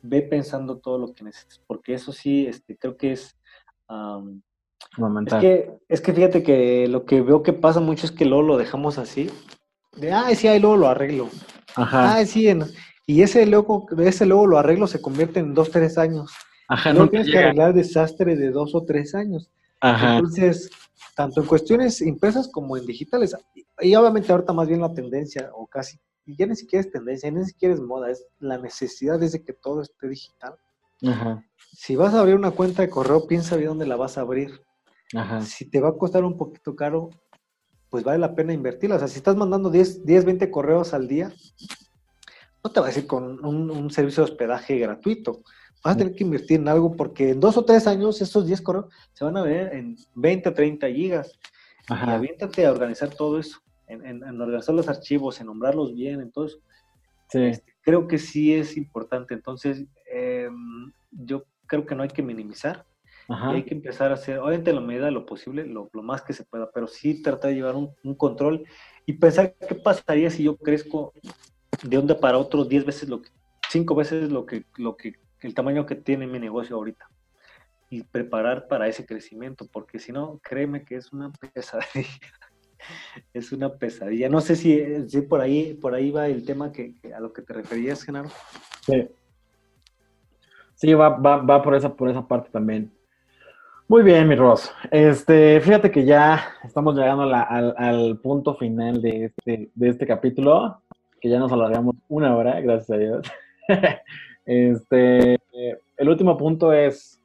[0.00, 3.36] ve pensando todo lo que necesites, porque eso sí, este, creo que es...
[5.26, 8.42] es que, es que fíjate que lo que veo que pasa mucho es que luego
[8.42, 9.30] lo dejamos así
[9.96, 11.28] de, ah, sí, ahí luego lo arreglo.
[11.74, 12.16] Ajá.
[12.16, 12.48] Ah, sí,
[13.06, 16.32] y ese luego, ese luego lo arreglo se convierte en dos, tres años.
[16.68, 19.50] Ajá, no, tienes que arreglar desastre de dos o tres años.
[19.80, 20.16] Ajá.
[20.16, 20.70] Entonces,
[21.14, 23.36] tanto en cuestiones impresas como en digitales,
[23.80, 27.30] y obviamente ahorita más bien la tendencia, o casi, y ya ni siquiera es tendencia,
[27.30, 30.54] ni siquiera es moda, es la necesidad de que todo esté digital.
[31.04, 31.44] Ajá.
[31.72, 34.60] Si vas a abrir una cuenta de correo, piensa bien dónde la vas a abrir.
[35.14, 35.42] Ajá.
[35.42, 37.10] Si te va a costar un poquito caro,
[37.90, 38.96] pues vale la pena invertirla.
[38.96, 41.32] O sea, si estás mandando 10, 10 20 correos al día,
[42.64, 45.42] no te va a decir con un, servicio de hospedaje gratuito.
[45.84, 48.60] Vas a tener que invertir en algo porque en dos o tres años esos 10
[48.62, 51.38] correos se van a ver en 20 o 30 gigas.
[51.88, 56.58] Y aviéntate a organizar todo eso, en, organizar los archivos, en nombrarlos bien, entonces
[57.32, 59.34] este, creo que sí es importante.
[59.34, 59.84] Entonces,
[60.16, 62.86] em, yo creo que no hay que minimizar
[63.28, 66.22] y hay que empezar a hacer, obviamente en la medida de lo posible, lo, más
[66.22, 68.64] que se pueda, pero sí tratar de llevar un, control
[69.04, 71.12] y pensar qué pasaría si yo crezco
[71.82, 73.30] de un día para otro 10 veces lo que,
[73.68, 77.08] 5 veces lo que, lo que, el tamaño que tiene mi negocio ahorita.
[77.90, 82.30] Y preparar para ese crecimiento, porque si no, créeme que es una pesadilla.
[83.32, 84.28] es una pesadilla.
[84.28, 87.42] No sé si, si, por ahí, por ahí va el tema que, a lo que
[87.42, 88.30] te referías, Genaro.
[88.82, 89.08] Sí.
[90.76, 92.92] Sí, va, va, va por esa, por esa parte también.
[93.88, 94.70] Muy bien, mi Ross.
[94.90, 100.82] Este, fíjate que ya estamos llegando al, punto final de este, de este capítulo,
[101.18, 103.26] que ya nos alargamos una hora, gracias a Dios.
[104.44, 105.38] este,
[105.96, 107.22] el último punto es,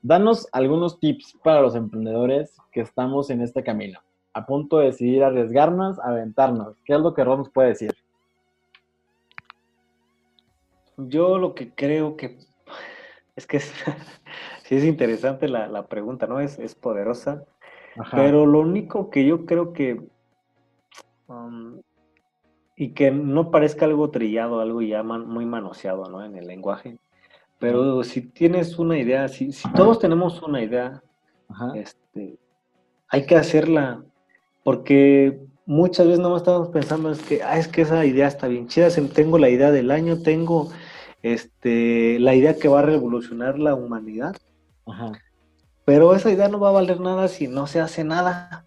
[0.00, 3.98] danos algunos tips para los emprendedores que estamos en este camino,
[4.32, 6.76] a punto de decidir arriesgarnos, aventarnos.
[6.84, 7.94] ¿Qué es lo que Ross nos puede decir?
[10.98, 12.45] Yo lo que creo que
[13.36, 13.60] es que
[14.64, 16.40] sí es interesante la, pregunta, ¿no?
[16.40, 17.44] Es, es poderosa.
[18.10, 20.00] Pero lo único que yo creo que,
[21.28, 21.80] um,
[22.76, 26.22] y que no parezca algo trillado, algo ya muy manoseado, ¿no?
[26.22, 26.98] En el lenguaje.
[27.58, 31.02] Pero si tienes una idea, si, si todos tenemos una idea,
[31.74, 32.36] este,
[33.08, 34.04] hay que hacerla,
[34.62, 38.68] porque muchas veces no estamos pensando es que, ah, es que esa idea está bien
[38.68, 40.70] chida, tengo la idea del año, tengo
[41.32, 44.36] este, la idea que va a revolucionar la humanidad.
[45.84, 48.66] Pero esa idea no va a valer nada si no se hace nada.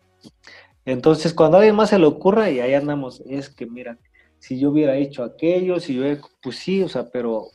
[0.85, 3.97] Entonces, cuando a alguien más se le ocurra, y ahí andamos, es que mira,
[4.39, 6.03] si yo hubiera hecho aquello, si yo
[6.41, 7.47] pues sí, o sea, pero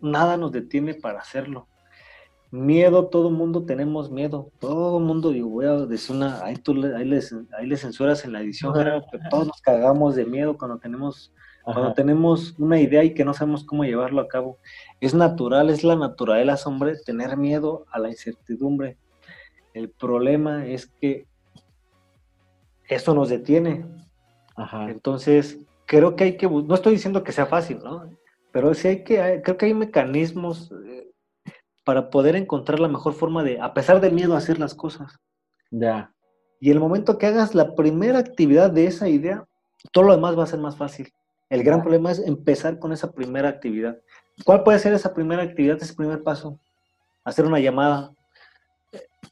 [0.00, 1.66] nada nos detiene para hacerlo.
[2.50, 4.50] Miedo, todo el mundo tenemos miedo.
[4.58, 8.24] Todo el mundo, digo, voy a decir una, ahí, tú, ahí, les, ahí les censuras
[8.24, 11.32] en la edición, pero todos nos cagamos de miedo cuando tenemos,
[11.72, 14.58] cuando tenemos una idea y que no sabemos cómo llevarlo a cabo.
[15.00, 18.96] Es natural, es la naturaleza, hombre, tener miedo a la incertidumbre.
[19.74, 21.26] El problema es que
[22.88, 23.84] eso nos detiene.
[24.88, 28.10] Entonces, creo que hay que, no estoy diciendo que sea fácil, ¿no?
[28.52, 31.10] Pero sí hay que, creo que hay mecanismos eh,
[31.84, 35.18] para poder encontrar la mejor forma de, a pesar del miedo, hacer las cosas.
[35.70, 36.12] Ya.
[36.60, 39.44] Y el momento que hagas la primera actividad de esa idea,
[39.92, 41.12] todo lo demás va a ser más fácil.
[41.50, 43.98] El gran problema es empezar con esa primera actividad.
[44.44, 46.58] ¿Cuál puede ser esa primera actividad, ese primer paso?
[47.24, 48.14] Hacer una llamada,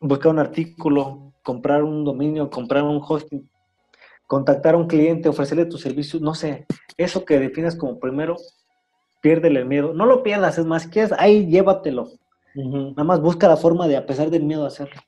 [0.01, 3.49] buscar un artículo, comprar un dominio, comprar un hosting,
[4.27, 6.67] contactar a un cliente, ofrecerle tu servicio, no sé,
[6.97, 8.37] eso que defines como primero,
[9.21, 9.95] piérdele el miedo.
[9.95, 12.11] No lo pierdas, es más, quieres, ahí llévatelo.
[12.55, 15.01] Nada más busca la forma de, a pesar del miedo, hacerlo.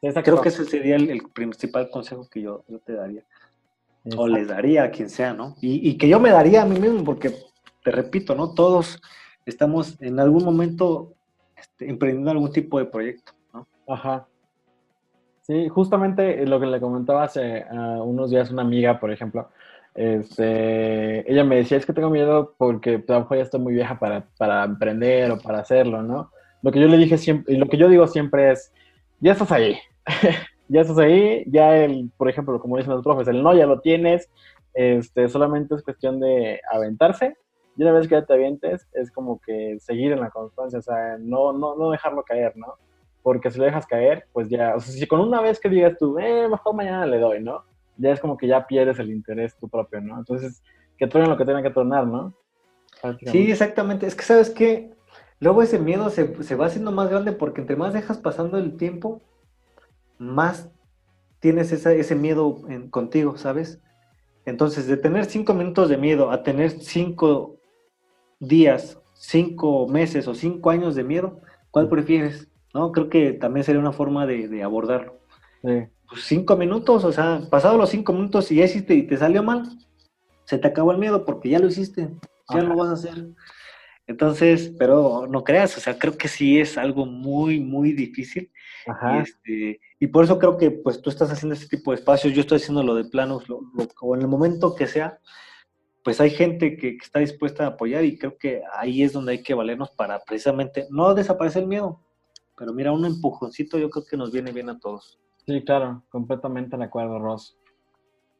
[0.00, 3.24] Creo que ese sería el, principal consejo que yo, te daría.
[4.16, 5.56] O les daría a quien sea, ¿no?
[5.60, 7.36] Y, y, que yo me daría a mí mismo, porque
[7.84, 8.52] te repito, ¿no?
[8.52, 9.00] Todos
[9.46, 11.14] estamos en algún momento
[11.56, 13.66] este, emprendiendo algún tipo de proyecto, ¿no?
[13.86, 14.26] Ajá.
[15.42, 19.48] Sí, justamente lo que le comentaba hace unos días una amiga, por ejemplo,
[19.94, 23.60] este, ella me decía, es que tengo miedo porque pues, a lo mejor ya estoy
[23.60, 26.30] muy vieja para, para emprender o para hacerlo, ¿no?
[26.62, 28.72] Lo que yo le dije siempre, y lo que yo digo siempre es,
[29.20, 29.78] ya estás ahí,
[30.68, 33.80] ya estás ahí, ya el, por ejemplo, como dicen los profes, el no ya lo
[33.80, 34.30] tienes,
[34.74, 37.36] este, solamente es cuestión de aventarse,
[37.76, 40.82] y una vez que ya te avientes, es como que seguir en la constancia, o
[40.82, 42.74] sea, no, no, no dejarlo caer, ¿no?
[43.22, 45.96] Porque si lo dejas caer, pues ya, o sea, si con una vez que digas
[45.98, 47.64] tú, eh, mejor mañana le doy, ¿no?
[47.96, 50.18] ya es como que ya pierdes el interés tú propio, ¿no?
[50.18, 50.62] Entonces,
[50.98, 52.34] que truenen lo que tengan que tronar, ¿no?
[53.26, 54.06] Sí, exactamente.
[54.06, 54.90] Es que, ¿sabes qué?
[55.40, 58.76] Luego ese miedo se, se, va haciendo más grande porque entre más dejas pasando el
[58.76, 59.22] tiempo,
[60.22, 60.70] más
[61.40, 63.80] tienes esa, ese miedo en, contigo, ¿sabes?
[64.44, 67.58] Entonces, de tener cinco minutos de miedo a tener cinco
[68.40, 72.48] días, cinco meses o cinco años de miedo, ¿cuál prefieres?
[72.74, 72.92] ¿No?
[72.92, 75.20] Creo que también sería una forma de, de abordarlo.
[75.62, 75.84] Sí.
[76.08, 79.42] Pues, cinco minutos, o sea, pasado los cinco minutos y ya hiciste y te salió
[79.42, 79.68] mal,
[80.44, 82.10] se te acabó el miedo porque ya lo hiciste,
[82.52, 83.28] ya lo vas a hacer.
[84.06, 88.50] Entonces, pero no creas, o sea, creo que sí es algo muy, muy difícil.
[88.86, 92.34] Y, este, y por eso creo que pues tú estás haciendo este tipo de espacios,
[92.34, 93.60] yo estoy haciendo lo de planos, lo,
[94.00, 95.18] o en el momento que sea,
[96.04, 99.32] pues hay gente que, que, está dispuesta a apoyar y creo que ahí es donde
[99.32, 102.00] hay que valernos para precisamente no desaparecer el miedo,
[102.56, 105.18] pero mira, un empujoncito yo creo que nos viene bien a todos.
[105.46, 107.56] Sí, claro, completamente de acuerdo, Ross.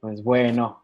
[0.00, 0.82] Pues bueno,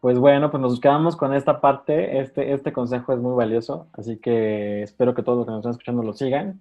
[0.00, 2.20] pues bueno, pues nos quedamos con esta parte.
[2.20, 5.72] Este, este consejo es muy valioso, así que espero que todos los que nos están
[5.72, 6.60] escuchando lo sigan.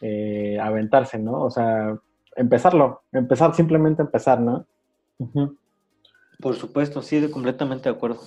[0.00, 1.42] Eh, aventarse, ¿no?
[1.42, 1.96] O sea,
[2.36, 4.66] empezarlo, empezar, simplemente empezar, ¿no?
[6.40, 8.20] Por supuesto, sí, completamente de acuerdo.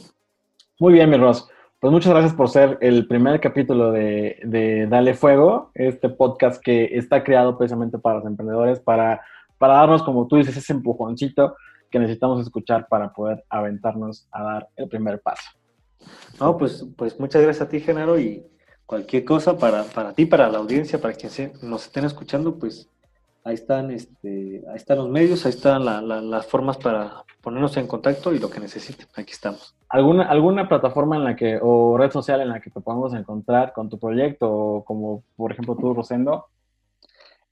[0.79, 1.49] Muy bien, mi Ross.
[1.79, 6.85] Pues muchas gracias por ser el primer capítulo de, de Dale Fuego, este podcast que
[6.97, 9.21] está creado precisamente para los emprendedores, para
[9.63, 11.55] para darnos, como tú dices, ese empujoncito
[11.89, 15.51] que necesitamos escuchar para poder aventarnos a dar el primer paso.
[16.37, 18.45] No, pues, pues muchas gracias a ti, Genaro, y
[18.93, 21.31] cualquier cosa para, para ti, para la audiencia, para quien
[21.63, 22.87] nos estén escuchando, pues
[23.43, 28.35] ahí están, este, ahí están los medios, ahí están las formas para ponernos en contacto
[28.35, 29.75] y lo que necesiten, aquí estamos.
[29.89, 33.73] ¿Alguna, ¿Alguna plataforma en la que, o red social en la que te podamos encontrar
[33.73, 36.45] con tu proyecto, o como por ejemplo tú, Rosendo?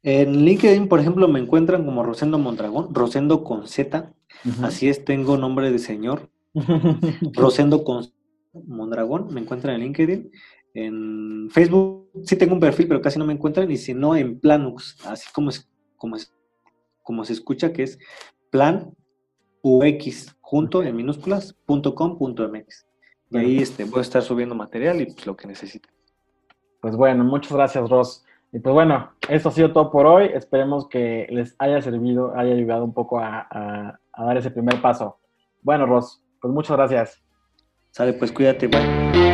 [0.03, 4.13] En LinkedIn, por ejemplo, me encuentran como Rosendo Mondragón, Rosendo con Z,
[4.61, 6.29] así es, tengo nombre de señor.
[7.33, 8.11] Rosendo con
[8.53, 10.31] Mondragón, me encuentran en LinkedIn.
[10.73, 14.39] En Facebook sí tengo un perfil, pero casi no me encuentran, y si no, en
[14.39, 16.33] Planux, así como es, como es,
[17.03, 17.99] como se escucha, que es
[18.51, 18.93] plan
[19.61, 22.87] ux junto en minúsculas punto com punto mx.
[23.29, 25.91] Y ahí este, voy a estar subiendo material y pues, lo que necesiten.
[26.81, 28.25] Pues bueno, muchas gracias, Ros.
[28.51, 30.29] Y pues bueno, esto ha sido todo por hoy.
[30.33, 35.19] Esperemos que les haya servido, haya ayudado un poco a, dar ese primer paso.
[35.61, 37.23] Bueno, Ros, pues muchas gracias.
[37.91, 39.30] Sale, pues cuídate, bye.